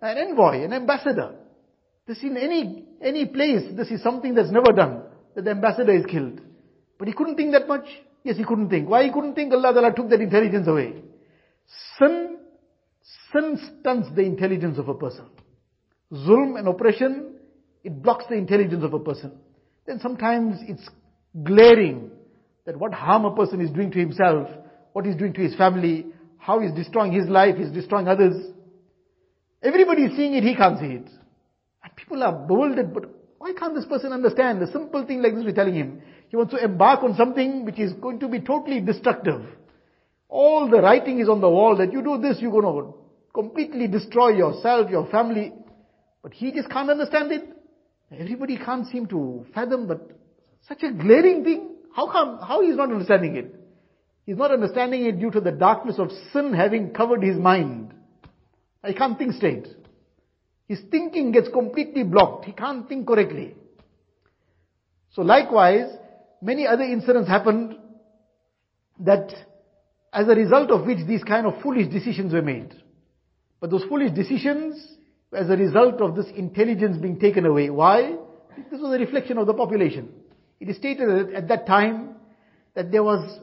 [0.03, 1.35] an envoy, an ambassador.
[2.07, 5.03] This in any, any place, this is something that's never done,
[5.35, 6.41] that the ambassador is killed.
[6.99, 7.85] But he couldn't think that much.
[8.25, 8.89] Yes, he couldn't think.
[8.89, 9.53] Why he couldn't think?
[9.53, 11.03] Allah Ta'ala took that intelligence away.
[11.99, 12.39] Sin,
[13.33, 15.27] sin stunts the intelligence of a person.
[16.13, 17.35] Zulm and oppression,
[17.85, 19.33] it blocks the intelligence of a person.
[19.87, 20.87] Then sometimes it's
[21.43, 22.11] glaring
[22.67, 24.49] that what harm a person is doing to himself,
[24.93, 26.07] what he's doing to his family,
[26.39, 28.35] how he's destroying his life, he's destroying others.
[29.63, 31.09] Everybody is seeing it, he can't see it.
[31.83, 33.05] And people are bewildered, but
[33.39, 34.63] why can't this person understand?
[34.63, 36.03] A simple thing like this we're telling him.
[36.29, 39.43] He wants to embark on something which is going to be totally destructive.
[40.29, 42.95] All the writing is on the wall that you do this, you're going to
[43.35, 45.53] completely destroy yourself, your family.
[46.23, 47.45] But he just can't understand it.
[48.13, 50.11] Everybody can't seem to fathom, but
[50.69, 51.77] such a glaring thing.
[51.95, 53.60] How come, how he's not understanding it?
[54.27, 57.95] He's not understanding it due to the darkness of sin having covered his mind.
[58.83, 59.67] I can't think straight.
[60.69, 62.45] His thinking gets completely blocked.
[62.45, 63.55] He can't think correctly.
[65.13, 65.91] So likewise,
[66.41, 67.77] many other incidents happened
[69.01, 69.33] that
[70.13, 72.75] as a result of which these kind of foolish decisions were made.
[73.61, 74.97] But those foolish decisions,
[75.33, 77.71] as a result of this intelligence being taken away.
[77.71, 78.17] Why?
[78.71, 80.09] This was a reflection of the population.
[80.59, 82.17] It is stated at that time
[82.75, 83.41] that there was,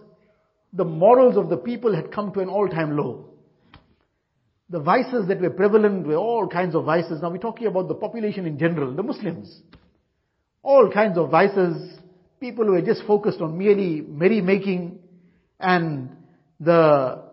[0.74, 3.30] the morals of the people had come to an all-time low.
[4.70, 7.22] The vices that were prevalent were all kinds of vices.
[7.22, 9.62] Now we're talking about the population in general, the Muslims.
[10.62, 11.98] All kinds of vices.
[12.42, 15.00] People were just focused on merely merrymaking
[15.60, 16.10] and
[16.60, 17.24] the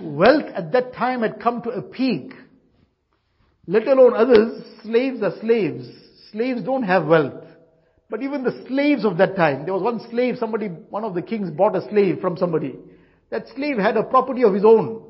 [0.00, 2.32] wealth at that time had come to a peak.
[3.66, 5.88] Let alone others, slaves are slaves.
[6.32, 7.44] Slaves don't have wealth.
[8.10, 11.22] But even the slaves of that time, there was one slave, somebody, one of the
[11.22, 12.74] kings bought a slave from somebody.
[13.30, 15.04] That slave had a property of his own.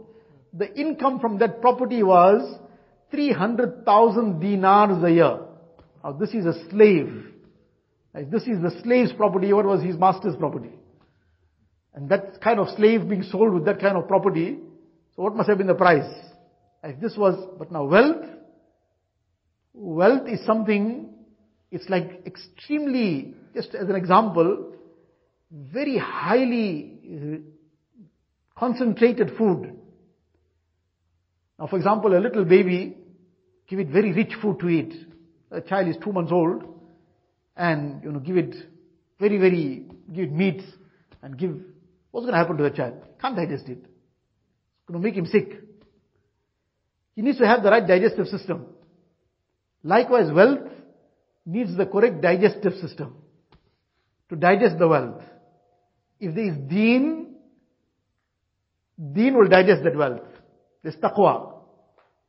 [0.52, 2.58] The income from that property was
[3.12, 5.38] 300,000 dinars a year.
[6.02, 7.26] Now this is a slave.
[8.14, 10.72] This is the slave's property, what was his master's property?
[11.94, 14.58] And that kind of slave being sold with that kind of property,
[15.14, 16.10] so what must have been the price?
[16.82, 18.24] If this was, but now wealth,
[19.72, 21.10] wealth is something,
[21.70, 24.74] it's like extremely, just as an example,
[25.50, 29.74] very highly uh, concentrated food.
[31.58, 32.96] Now for example, a little baby,
[33.68, 34.94] give it very rich food to eat.
[35.50, 36.64] A child is two months old,
[37.56, 38.54] and you know, give it
[39.18, 40.62] very, very, give it meat,
[41.22, 41.56] and give
[42.10, 42.94] What's going to happen to the child?
[43.20, 43.78] Can't digest it.
[43.78, 45.60] It's going to make him sick.
[47.14, 48.66] He needs to have the right digestive system.
[49.82, 50.68] Likewise, wealth
[51.48, 53.16] needs the correct digestive system
[54.28, 55.22] to digest the wealth.
[56.20, 57.36] If there is deen,
[59.12, 60.28] deen will digest that wealth.
[60.82, 61.54] There's taqwa.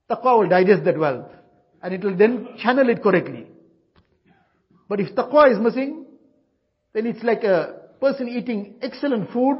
[0.09, 1.29] Taqwa will digest that wealth.
[1.81, 3.47] And it will then channel it correctly.
[4.87, 6.05] But if taqwa is missing,
[6.93, 9.57] then it's like a person eating excellent food,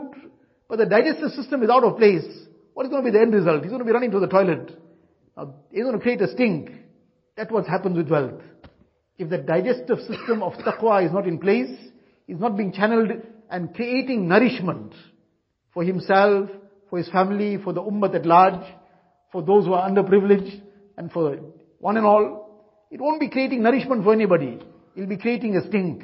[0.70, 2.26] but the digestive system is out of place,
[2.74, 3.62] what is going to be the end result?
[3.64, 4.72] He's going to be running to the toilet.
[5.36, 6.72] Now, he's going to create a stink.
[7.36, 8.42] That's what happens with wealth.
[9.20, 11.78] If the digestive system of taqwa is not in place,
[12.28, 13.12] is not being channeled
[13.52, 14.94] and creating nourishment
[15.74, 16.50] for himself,
[16.90, 18.66] for his family, for the ummah at large,
[19.32, 20.62] for those who are underprivileged,
[20.98, 21.38] and for
[21.80, 24.58] one and all, it won't be creating nourishment for anybody.
[24.96, 26.04] It'll be creating a stink.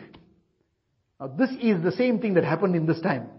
[1.19, 3.29] Now this is the same thing that happened in this time.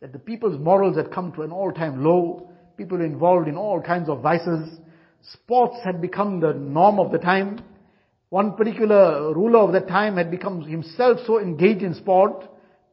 [0.00, 2.50] That the people's morals had come to an all-time low.
[2.76, 4.76] People were involved in all kinds of vices.
[5.22, 7.60] Sports had become the norm of the time.
[8.34, 12.44] One particular ruler of that time had become himself so engaged in sport.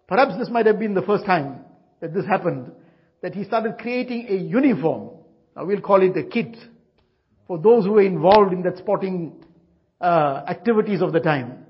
[0.08, 1.62] Perhaps this might have been the first time
[2.00, 2.72] that this happened.
[3.24, 5.10] That he started creating a uniform.
[5.56, 6.56] Now we'll call it a kit.
[7.48, 9.44] For those who were involved in that sporting
[10.00, 11.66] uh, activities of the time.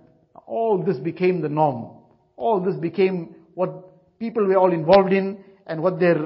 [0.45, 2.01] All this became the norm
[2.41, 6.17] all this became what people were all involved in and what their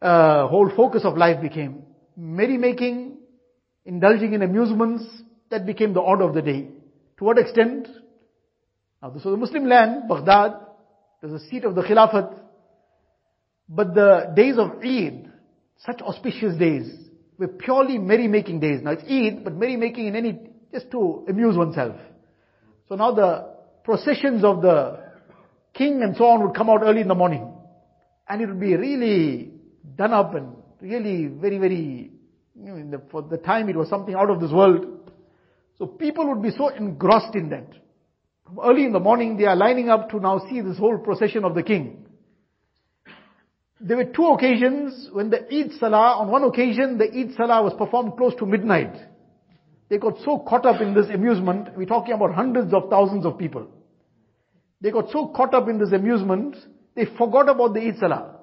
[0.00, 1.82] uh, whole focus of life became.
[2.16, 3.16] Merrymaking,
[3.84, 5.04] indulging in amusements,
[5.50, 6.68] that became the order of the day.
[7.18, 7.88] To what extent?
[9.02, 10.52] Now this was a Muslim land, Baghdad,
[11.22, 12.40] it was the seat of the Khilafat.
[13.68, 15.30] But the days of Eid,
[15.84, 16.90] such auspicious days,
[17.38, 18.80] were purely merrymaking days.
[18.82, 20.38] Now it's Eid, but merrymaking in any,
[20.72, 21.96] just to amuse oneself.
[22.88, 25.00] So now the processions of the
[25.74, 27.52] king and so on would come out early in the morning.
[28.28, 29.50] And it would be really
[29.96, 32.10] done up and really very, very,
[32.54, 34.97] you know, the, for the time it was something out of this world.
[35.78, 37.68] So people would be so engrossed in that.
[38.62, 41.54] Early in the morning they are lining up to now see this whole procession of
[41.54, 42.06] the king.
[43.80, 47.74] There were two occasions when the Eid Salah, on one occasion the Eid Salah was
[47.78, 48.94] performed close to midnight.
[49.88, 53.38] They got so caught up in this amusement, we're talking about hundreds of thousands of
[53.38, 53.68] people.
[54.80, 56.56] They got so caught up in this amusement,
[56.96, 58.40] they forgot about the Eid Salah.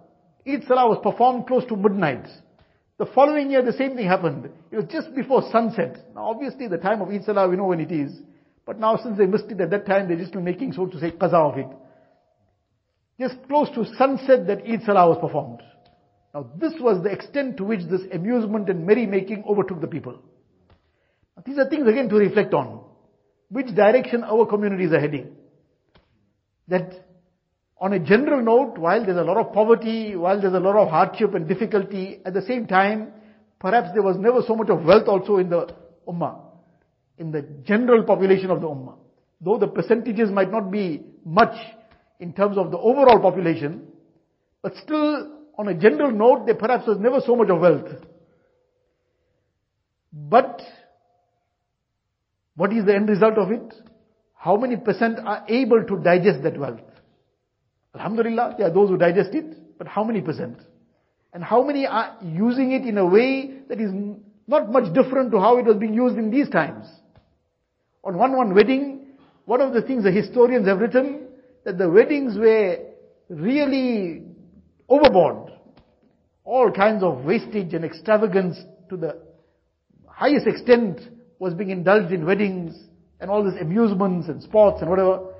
[0.47, 2.27] Eid Salah was performed close to midnight.
[2.97, 4.49] The following year, the same thing happened.
[4.71, 5.97] It was just before sunset.
[6.15, 8.11] Now, obviously, the time of Eid Salah, we know when it is.
[8.65, 11.11] But now, since they missed it at that time, they're just making, so to say,
[11.11, 11.67] qaza of it.
[13.19, 15.61] Just close to sunset that Eid Salah was performed.
[16.33, 20.19] Now, this was the extent to which this amusement and merrymaking overtook the people.
[21.35, 22.81] Now, these are things again to reflect on.
[23.49, 25.35] Which direction our communities are heading.
[26.67, 27.04] That
[27.77, 30.89] on a general note, while there's a lot of poverty, while there's a lot of
[30.89, 33.11] hardship and difficulty, at the same time,
[33.59, 35.67] perhaps there was never so much of wealth also in the
[36.07, 36.39] ummah,
[37.17, 38.95] in the general population of the ummah.
[39.41, 41.55] Though the percentages might not be much
[42.19, 43.87] in terms of the overall population,
[44.61, 47.89] but still, on a general note, there perhaps was never so much of wealth.
[50.13, 50.61] But,
[52.55, 53.73] what is the end result of it?
[54.33, 56.79] How many percent are able to digest that wealth?
[57.95, 60.59] Alhamdulillah, there are those who digest it, but how many percent?
[61.33, 63.91] And how many are using it in a way that is
[64.47, 66.87] not much different to how it was being used in these times?
[68.03, 69.07] On one one wedding,
[69.45, 71.27] one of the things the historians have written,
[71.63, 72.77] that the weddings were
[73.29, 74.23] really
[74.87, 75.51] overboard.
[76.43, 78.57] All kinds of wastage and extravagance
[78.89, 79.21] to the
[80.07, 81.01] highest extent
[81.39, 82.75] was being indulged in weddings
[83.19, 85.33] and all these amusements and sports and whatever.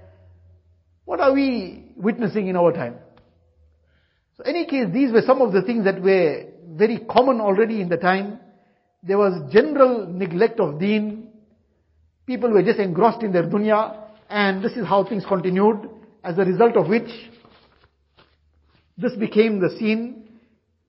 [1.05, 2.95] What are we witnessing in our time?
[4.37, 7.89] So any case, these were some of the things that were very common already in
[7.89, 8.39] the time.
[9.01, 11.29] There was general neglect of deen.
[12.25, 14.01] People were just engrossed in their dunya.
[14.29, 15.89] And this is how things continued.
[16.23, 17.09] As a result of which,
[18.97, 20.23] this became the scene.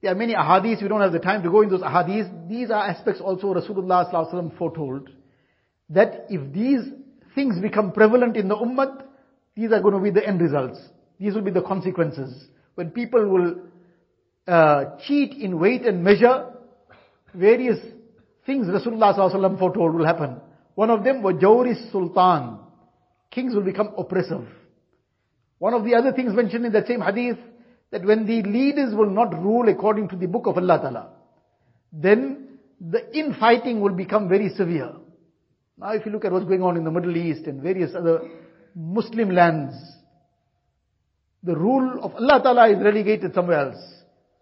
[0.01, 2.49] There are many ahadiths, we don't have the time to go into those ahadiths.
[2.49, 5.09] These are aspects also Rasulullah foretold.
[5.89, 6.81] That if these
[7.35, 9.06] things become prevalent in the ummah,
[9.57, 10.79] these are going to be the end results.
[11.19, 12.45] These will be the consequences.
[12.75, 13.55] When people will
[14.47, 16.53] uh, cheat in weight and measure,
[17.33, 17.79] various
[18.45, 20.39] things Rasulullah foretold will happen.
[20.75, 22.59] One of them was Jawri Sultan.
[23.31, 24.47] Kings will become oppressive.
[25.57, 27.39] One of the other things mentioned in that same hadith,
[27.89, 31.09] that when the leaders will not rule according to the book of Allah Ta'ala,
[31.91, 34.93] then the infighting will become very severe.
[35.79, 38.21] Now if you look at what's going on in the Middle East and various other
[38.77, 39.75] Muslim lands.
[41.43, 43.83] The rule of Allah Ta'ala is relegated somewhere else.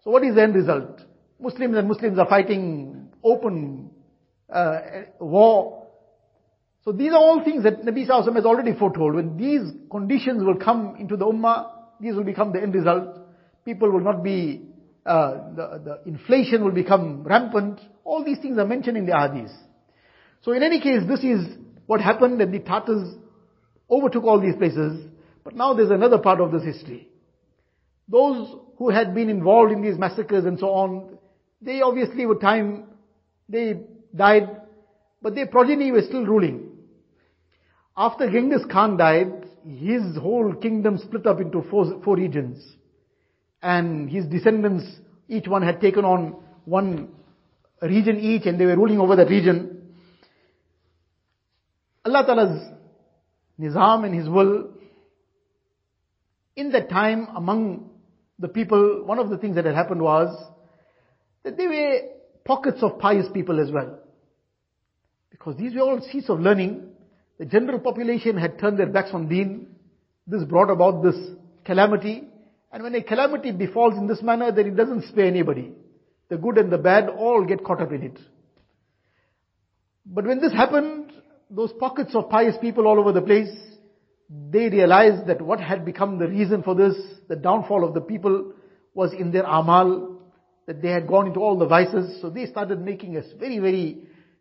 [0.04, 1.00] So what is the end result?
[1.40, 3.90] Muslims and Muslims are fighting open
[4.52, 4.80] uh,
[5.20, 5.86] war.
[6.84, 9.14] So these are all things that Nabi Sallallahu has already foretold.
[9.14, 11.70] When these conditions will come into the ummah,
[12.00, 13.18] these will become the end result.
[13.64, 14.68] People will not be,
[15.04, 17.80] uh, the, the inflation will become rampant.
[18.04, 19.50] All these things are mentioned in the hadith.
[20.42, 21.56] So in any case, this is
[21.86, 23.16] what happened and the Tatars
[23.90, 25.06] overtook all these places.
[25.44, 27.08] But now there's another part of this history.
[28.08, 31.18] Those who had been involved in these massacres and so on,
[31.60, 32.84] they obviously with time,
[33.48, 33.80] they
[34.14, 34.60] died,
[35.22, 36.70] but their progeny were still ruling.
[37.96, 42.62] After Genghis Khan died, his whole kingdom split up into four, four regions.
[43.62, 44.84] And his descendants,
[45.28, 47.08] each one had taken on one
[47.82, 49.92] region each and they were ruling over that region.
[52.04, 52.75] Allah Ta'ala's
[53.60, 54.70] Nizam and his will.
[56.56, 57.90] In that time among
[58.38, 60.36] the people, one of the things that had happened was
[61.42, 62.00] that there were
[62.44, 63.98] pockets of pious people as well.
[65.30, 66.88] Because these were all seats of learning.
[67.38, 69.68] The general population had turned their backs on deen.
[70.26, 71.16] This brought about this
[71.64, 72.24] calamity.
[72.72, 75.72] And when a calamity befalls in this manner, then it doesn't spare anybody.
[76.28, 78.18] The good and the bad all get caught up in it.
[80.04, 81.05] But when this happened,
[81.50, 83.50] those pockets of pious people all over the place,
[84.50, 86.96] they realized that what had become the reason for this,
[87.28, 88.52] the downfall of the people,
[88.94, 90.20] was in their amal,
[90.66, 92.20] that they had gone into all the vices.
[92.20, 93.98] So they started making a very, very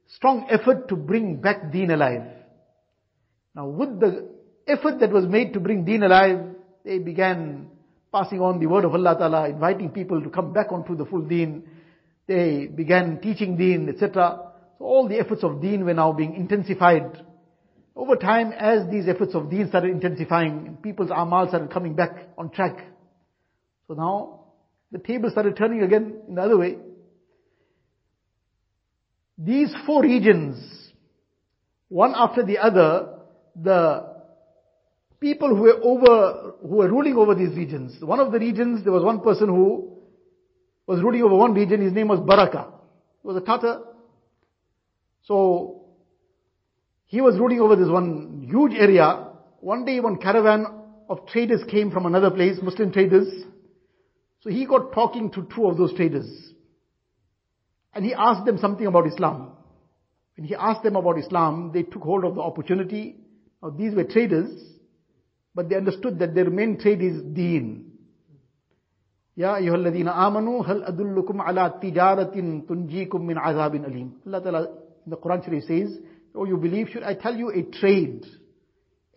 [0.08, 2.24] strong effort to bring back deen alive.
[3.56, 4.30] Now with the
[4.68, 6.40] effort that was made to bring deen alive,
[6.84, 7.70] they began
[8.12, 11.22] passing on the word of Allah Ta'ala, inviting people to come back onto the full
[11.22, 11.64] deen.
[12.28, 14.54] They began teaching deen, etc.
[14.78, 17.24] So all the efforts of deen were now being intensified.
[17.96, 22.50] Over time, as these efforts of deen started intensifying, people's amal started coming back on
[22.50, 22.78] track.
[23.88, 24.42] So now,
[24.92, 26.78] the table started turning again in the other way.
[29.38, 30.92] These four regions,
[31.88, 33.20] one after the other,
[33.56, 34.16] the
[35.20, 37.96] people who were over, who were ruling over these regions.
[38.02, 39.98] One of the regions, there was one person who
[40.88, 42.68] was ruling over one region, his name was Baraka.
[43.22, 43.82] He was a Tatar,
[45.28, 45.86] so,
[47.06, 49.28] he was ruling over this one huge area.
[49.60, 50.66] One day one caravan
[51.10, 53.28] of traders came from another place, Muslim traders.
[54.42, 56.28] So he got talking to two of those traders.
[57.94, 59.54] And he asked them something about Islam.
[60.36, 63.16] When he asked them about Islam, they took hold of the opportunity.
[63.64, 64.52] Now these were traders,
[65.56, 67.94] but they understood that their main trade is deen.
[69.36, 74.16] Ya ayyuhalladhina amanu hal adullukum ala tijaratin tunjikum min azabin alim.
[74.28, 74.68] Allah Ta'ala
[75.07, 75.99] the Quran Sharif says,
[76.35, 78.25] Oh you believe, should I tell you a trade?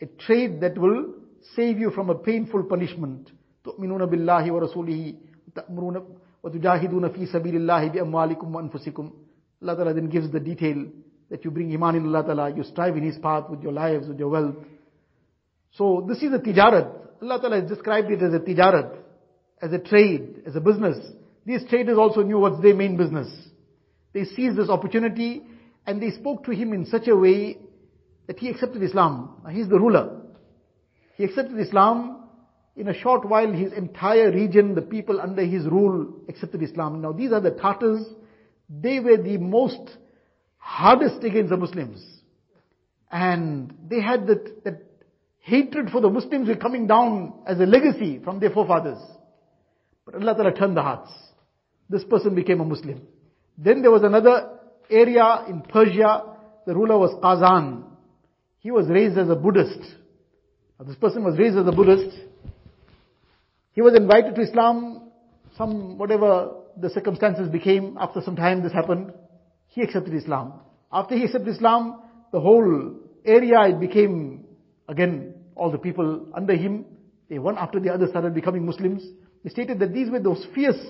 [0.02, 1.14] A trade that will
[1.56, 3.32] save you from a painful punishment.
[3.64, 5.14] تؤمنون بالله ورسوله
[5.48, 6.04] وتأمرون
[6.44, 9.12] وتجاهدون في سبيل الله بأموالكم وأنفسكم
[9.62, 10.88] Allah Ta'ala then gives the detail
[11.30, 14.10] that you bring iman in Allah Ta'ala, you strive in His path with your lives,
[14.10, 14.56] with your wealth.
[15.72, 16.94] So this is a tijarat.
[17.22, 18.98] Allah Ta'ala has described it as a tijarat,
[19.62, 20.98] as a trade, as a business.
[21.46, 23.30] These traders also knew what's their main business.
[24.14, 25.44] They seized this opportunity
[25.87, 27.59] and they spoke to him in such a way
[28.27, 29.43] that he accepted Islam.
[29.51, 30.21] He's the ruler.
[31.17, 32.29] He accepted Islam.
[32.77, 37.01] In a short while, his entire region, the people under his rule accepted Islam.
[37.01, 38.05] Now these are the Tatars.
[38.69, 39.97] They were the most
[40.59, 42.05] hardest against the Muslims.
[43.11, 44.83] And they had that, that
[45.41, 48.99] hatred for the Muslims were coming down as a legacy from their forefathers.
[50.05, 51.11] But Allah Ta'ala turned the hearts.
[51.89, 53.01] This person became a Muslim.
[53.57, 54.58] Then there was another
[54.91, 56.25] area in Persia.
[56.67, 57.85] The ruler was Qazan.
[58.61, 59.81] He was raised as a Buddhist.
[60.79, 62.17] Now, this person was raised as a Buddhist.
[63.73, 65.11] He was invited to Islam.
[65.57, 69.13] Some, whatever the circumstances became, after some time this happened.
[69.69, 70.55] He accepted Islam.
[70.93, 74.45] After he accepted Islam, the whole area, it became,
[74.89, 76.85] again, all the people under him,
[77.29, 79.03] they one after the other started becoming Muslims.
[79.43, 80.81] He stated that these were those fierce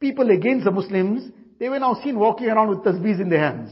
[0.00, 1.30] people against the Muslims.
[1.60, 3.70] They were now seen walking around with tasbihs in their hands,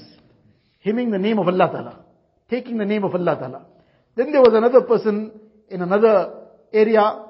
[0.79, 2.05] hymning the name of Allah Ta'ala,
[2.51, 3.67] taking the name of Allah Ta'ala.
[4.15, 5.33] Then there was another person
[5.71, 6.35] in another
[6.71, 7.25] area,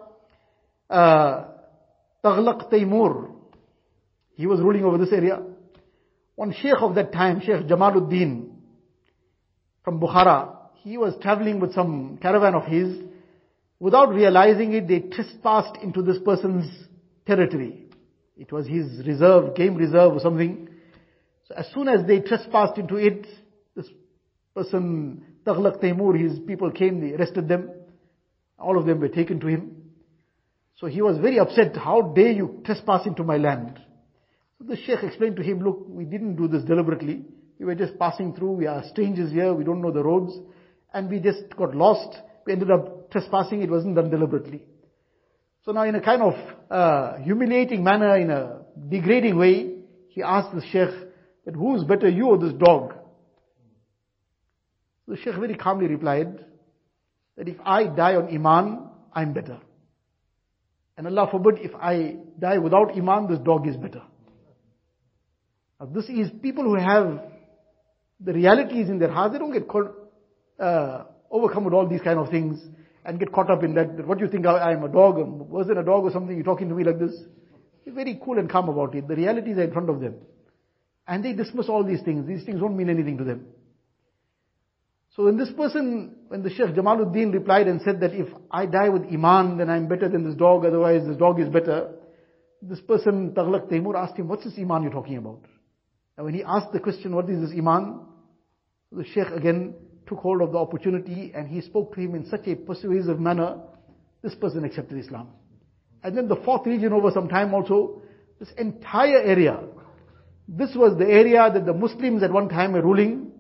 [0.91, 1.45] uh,
[2.25, 3.31] Taghlaq Taimur.
[4.35, 5.41] He was ruling over this area.
[6.35, 8.49] One sheikh of that time, Sheikh Jamaluddin
[9.85, 12.99] from Bukhara, he was traveling with some caravan of his.
[13.79, 16.69] Without realizing it, they trespassed into this person's
[17.27, 17.88] territory.
[18.39, 20.69] It was his reserve, game reserve or something.
[21.49, 23.27] So as soon as they trespassed into it,
[23.75, 23.89] this
[24.55, 27.71] person, Taghlaq Taimur, his people came, they arrested them.
[28.59, 29.77] All of them were taken to him.
[30.77, 31.77] So he was very upset.
[31.77, 33.81] How dare you trespass into my land?
[34.59, 37.25] So the Sheikh explained to him, look, we didn't do this deliberately.
[37.59, 38.53] We were just passing through.
[38.53, 39.53] We are strangers here.
[39.53, 40.39] We don't know the roads.
[40.95, 42.17] And we just got lost.
[42.47, 43.63] We ended up trespassing.
[43.63, 44.63] It wasn't done deliberately.
[45.69, 46.33] So now in a kind of
[46.71, 49.75] uh, humiliating manner, in a degrading way,
[50.09, 50.89] he asked the Sheikh
[51.45, 52.95] that who's better, you or this dog?
[55.07, 56.43] The Sheikh very calmly replied
[57.37, 59.59] that if I die on Iman, I'm better.
[60.97, 64.05] And Allah forbid if I die without Iman, this dog is better.
[65.79, 67.21] Now this is people who have
[68.21, 69.95] the realities in their hearts, they don't get caught,
[70.59, 72.59] uh, overcome with all these kind of things
[73.09, 74.07] and get caught up in that.
[74.07, 75.17] What do you think I am a dog?
[75.17, 76.37] Was it a dog or something?
[76.37, 77.19] You're talking to me like this?
[77.87, 79.09] You're very cool and calm about it.
[79.09, 80.17] The realities are in front of them.
[81.07, 82.29] And they dismiss all these things.
[82.29, 83.47] These things don't mean anything to them.
[85.17, 88.91] So when this person, when the Sheikh Jamaluddin replied and said that if I die
[88.91, 91.95] with Iman, then I'm better than this dog, otherwise this dog is better.
[92.61, 95.41] This person, Taghlaq Taimur, asked him, what's this Iman you're talking about?
[96.19, 98.01] And when he asked the question, what is this Iman?
[98.93, 99.77] The Sheikh again
[100.09, 103.59] took hold of the opportunity and he spoke to him in such a persuasive manner,
[104.23, 105.29] this person accepted Islam.
[106.03, 108.03] And then the fourth region over some time also,
[108.39, 109.61] this entire area,
[110.49, 113.33] this was the area that the Muslims at one time were ruling,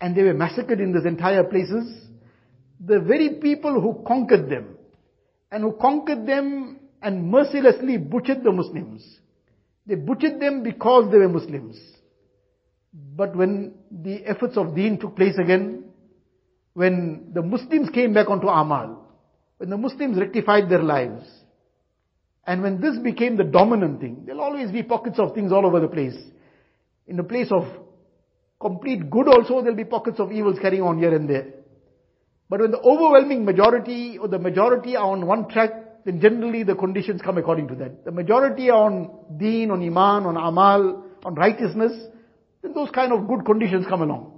[0.00, 2.06] and they were massacred in these entire places.
[2.80, 4.76] The very people who conquered them,
[5.50, 9.18] and who conquered them and mercilessly butchered the Muslims.
[9.86, 11.78] They butchered them because they were Muslims.
[12.92, 15.84] But when the efforts of deen took place again,
[16.74, 19.04] when the Muslims came back onto Amal,
[19.58, 21.24] when the Muslims rectified their lives,
[22.46, 25.80] and when this became the dominant thing, there'll always be pockets of things all over
[25.80, 26.16] the place.
[27.06, 27.64] In the place of
[28.60, 31.46] complete good also, there'll be pockets of evils carrying on here and there.
[32.48, 36.74] But when the overwhelming majority or the majority are on one track, then generally the
[36.74, 38.04] conditions come according to that.
[38.04, 41.92] The majority are on deen, on iman, on amal, on righteousness,
[42.62, 44.37] then those kind of good conditions come along.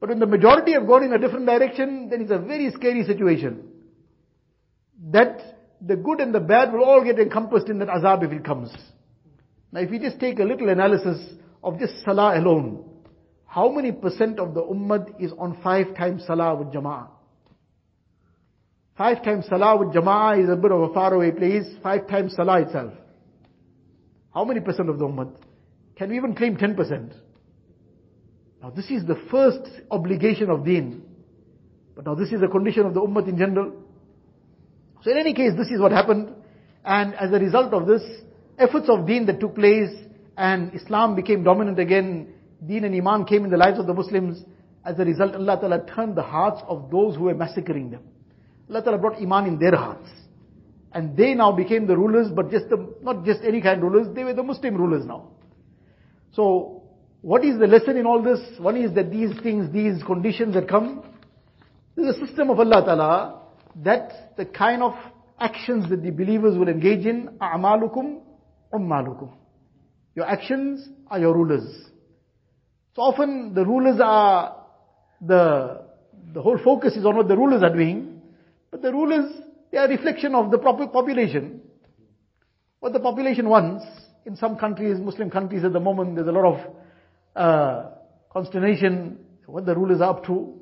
[0.00, 3.04] But when the majority have gone in a different direction, then it's a very scary
[3.04, 3.68] situation.
[5.12, 5.40] That
[5.80, 8.72] the good and the bad will all get encompassed in that azab if it comes.
[9.72, 11.20] Now if we just take a little analysis
[11.62, 12.84] of just salah alone,
[13.44, 17.08] how many percent of the ummah is on five times salah with jama'ah?
[18.96, 22.62] Five times salah with jama'ah is a bit of a faraway place, five times salah
[22.62, 22.92] itself.
[24.32, 25.34] How many percent of the ummah?
[25.96, 27.12] Can we even claim 10%?
[28.62, 31.02] Now this is the first obligation of deen.
[31.94, 33.72] But now this is the condition of the ummah in general.
[35.02, 36.34] So in any case, this is what happened.
[36.84, 38.02] And as a result of this,
[38.58, 39.90] efforts of deen that took place
[40.36, 42.32] and Islam became dominant again,
[42.66, 44.42] deen and iman came in the lives of the Muslims.
[44.84, 48.02] As a result, Allah Ta'ala turned the hearts of those who were massacring them.
[48.68, 50.08] Allah Ta'ala brought iman in their hearts.
[50.92, 54.08] And they now became the rulers, but just the, not just any kind of rulers,
[54.14, 55.28] they were the Muslim rulers now.
[56.32, 56.79] So,
[57.22, 58.40] what is the lesson in all this?
[58.58, 61.04] One is that these things, these conditions that come,
[61.96, 63.42] this is a system of Allah Ta'ala
[63.84, 64.94] that the kind of
[65.38, 68.20] actions that the believers will engage in, a'malukum
[68.72, 69.30] ummalukum.
[70.14, 71.64] Your actions are your rulers.
[72.94, 74.64] So often the rulers are,
[75.20, 75.82] the,
[76.32, 78.22] the whole focus is on what the rulers are doing,
[78.70, 79.30] but the rulers,
[79.70, 81.60] they are a reflection of the proper population.
[82.80, 83.84] What the population wants,
[84.24, 86.74] in some countries, Muslim countries at the moment, there's a lot of
[87.35, 87.91] uh,
[88.31, 90.53] consternation, what the rulers are up to.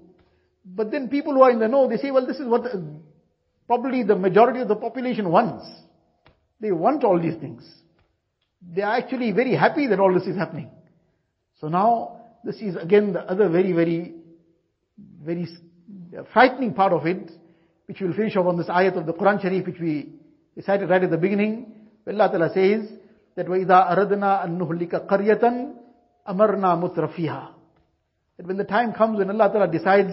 [0.66, 2.66] But then people who are in the know, they say, well, this is what
[3.68, 5.66] probably the majority of the population wants.
[6.60, 7.64] They want all these things.
[8.62, 10.70] They are actually very happy that all this is happening.
[11.60, 14.14] So now, this is again the other very, very,
[15.22, 15.48] very
[16.32, 17.32] frightening part of it,
[17.88, 20.14] which we'll finish off on this ayat of the Quran Sharif, which we
[20.56, 21.74] recited right at the beginning.
[22.08, 22.90] Allah Ta'ala says
[23.36, 25.74] that وَإِذَا أَرَدْنَا أَن نُهْلِكَ قَرْيَةً
[26.29, 27.49] amarna mutrafiha.
[28.37, 30.13] That when the time comes when Allah Ta'ala decides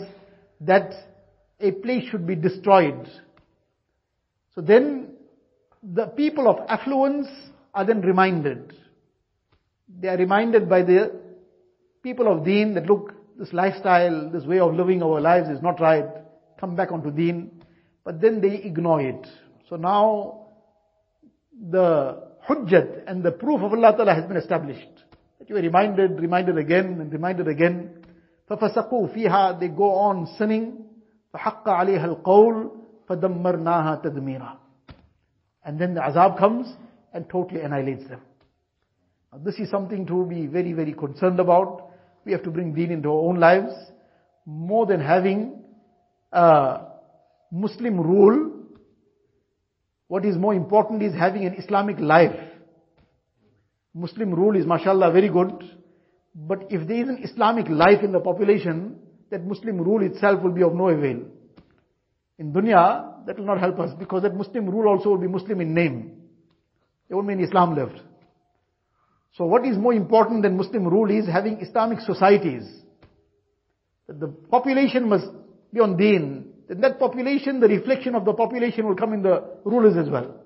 [0.61, 0.93] that
[1.59, 3.07] a place should be destroyed,
[4.55, 5.09] so then
[5.84, 7.28] the people of affluence
[7.74, 8.74] are then reminded.
[9.99, 11.11] They are reminded by the
[12.01, 15.80] people of deen that look, this lifestyle, this way of living our lives is not
[15.80, 16.05] right.
[16.59, 17.61] Come back onto deen.
[18.03, 19.28] But then they ignore it.
[19.70, 20.47] So now
[21.51, 24.88] the hujjat and the proof of Allah Ta'ala has been established.
[25.38, 28.04] That you are reminded, reminded again and reminded again.
[28.50, 30.84] فَفَسَقُوا فِيهَا They go on sinning.
[31.34, 32.70] فَحَقَّ عَلَيْهَا الْقَوْلُ
[33.08, 34.56] فَدَمَّرْنَاهَا تَدْمِيرًا
[35.64, 36.72] And then the azab comes
[37.12, 38.20] and totally annihilates them.
[39.32, 41.90] Now, this is something to be very, very concerned about.
[42.24, 43.72] We have to bring deen into our own lives.
[44.44, 45.62] More than having
[46.32, 46.80] a
[47.52, 48.52] Muslim rule,
[50.08, 52.34] what is more important is having an Islamic life.
[53.95, 55.63] Muslim rule is mashallah very good,
[56.35, 58.97] but if there is an Islamic life in the population,
[59.31, 61.21] that Muslim rule itself will be of no avail.
[62.37, 65.61] In dunya, that will not help us because that Muslim rule also will be Muslim
[65.61, 66.11] in name.
[67.07, 68.01] There won't be any Islam left.
[69.37, 72.63] So what is more important than Muslim rule is having Islamic societies.
[74.07, 75.27] That the population must
[75.73, 76.51] be on deen.
[76.67, 80.44] Then that population, the reflection of the population will come in the rulers as well.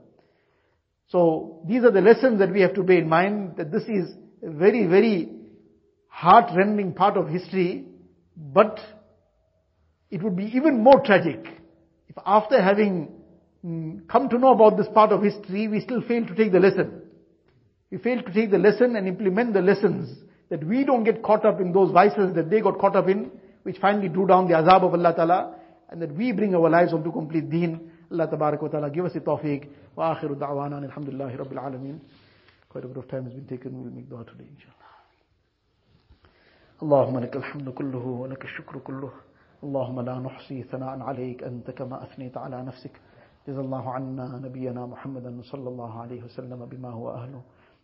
[1.10, 4.14] So these are the lessons that we have to bear in mind that this is
[4.44, 5.30] a very, very
[6.08, 7.86] heart-rending part of history,
[8.36, 8.80] but
[10.10, 11.46] it would be even more tragic
[12.10, 13.10] if after having
[13.64, 16.60] mm, come to know about this part of history, we still fail to take the
[16.60, 17.04] lesson.
[17.92, 20.18] We fail to take the lesson and implement the lessons
[20.50, 23.32] that we don't get caught up in those vices that they got caught up in,
[23.64, 25.56] which finally drew down the azab of Allah Ta'ala,
[25.92, 27.89] and that we bring our lives onto complete deen.
[28.12, 29.70] Allah Tabarak wa Ta'ala give us the tawfiq.
[29.96, 32.00] Wa akhiru da'wana alhamdulillahi rabbil.
[32.70, 33.84] Quite a bit of time has been taken.
[33.84, 34.76] We'll make dua today, inshallah.
[36.82, 39.12] اللهم لك الحمد كله ولك الشكر كله.
[39.64, 41.44] اللهم لا نحصي ثناء عليك.
[41.44, 43.02] أنت كما أثنيت على نفسك.
[43.48, 47.42] جزا الله عنا نبينا محمدا صلى الله عليه وسلم بما هو أهله.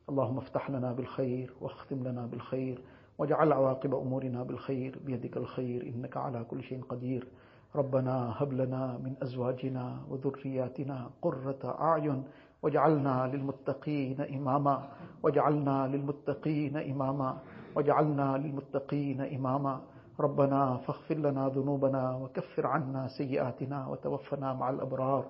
[0.10, 2.82] اللهم افتح لنا بالخير واختم لنا بالخير.
[3.18, 5.00] واجعل عواقب أمورنا بالخير.
[5.06, 5.84] بيدك الخير.
[5.84, 7.28] إنك على كل شيء قدير.
[7.76, 12.24] ربنا هب لنا من أزواجنا وذرياتنا قرة أعين
[12.64, 14.88] واجعلنا للمتقين إماما.
[15.24, 17.38] واجعلنا للمتقين إماما.
[17.76, 19.82] واجعلنا للمتقين إماما.
[20.20, 25.26] ربنا فاغفر لنا ذنوبنا وكفر عنا سيئاتنا وتوفنا مع الأبرار.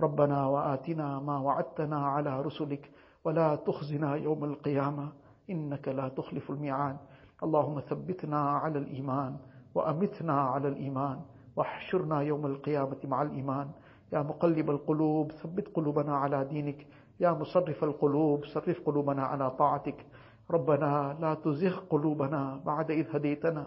[0.00, 2.90] ربنا وآتنا ما وعدتنا على رسلك.
[3.24, 5.08] ولا تخزنا يوم القيامة.
[5.50, 6.96] إنك لا تخلف الميعاد.
[7.42, 9.36] اللهم ثبتنا على الإيمان
[9.74, 11.20] وأمتنا على الإيمان.
[11.58, 13.68] واحشرنا يوم القيامة مع الإيمان.
[14.12, 16.86] يا مقلب القلوب ثبت قلوبنا على دينك.
[17.20, 20.06] يا مصرف القلوب صرف قلوبنا على طاعتك.
[20.50, 23.66] ربنا لا تزغ قلوبنا بعد إذ هديتنا.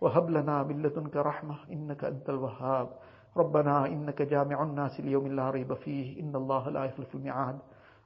[0.00, 2.88] وهب لنا من لدنك رحمة إنك أنت الوهاب.
[3.36, 6.22] ربنا إنك جامع الناس ليوم لا ريب فيه.
[6.22, 7.58] إن الله لا يخلف الميعاد.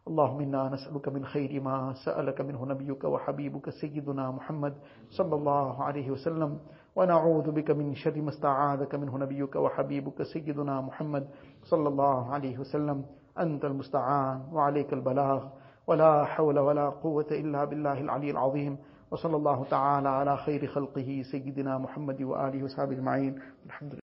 [0.08, 4.74] اللهم إنا نسألك من خير ما سألك منه نبيك وحبيبك سيدنا محمد
[5.10, 6.58] صلى الله عليه وسلم.
[6.96, 11.28] ونعوذ بك من شر ما استعاذك منه نبيك وحبيبك سيدنا محمد
[11.64, 13.04] صلى الله عليه وسلم.
[13.38, 15.44] أنت المستعان وعليك البلاغ.
[15.86, 18.78] ولا حول ولا قوة إلا بالله العلي العظيم.
[19.10, 23.40] وصلى الله تعالى على خير خلقه سيدنا محمد وآله وصحبه أجمعين.
[23.66, 24.07] الحمد لله.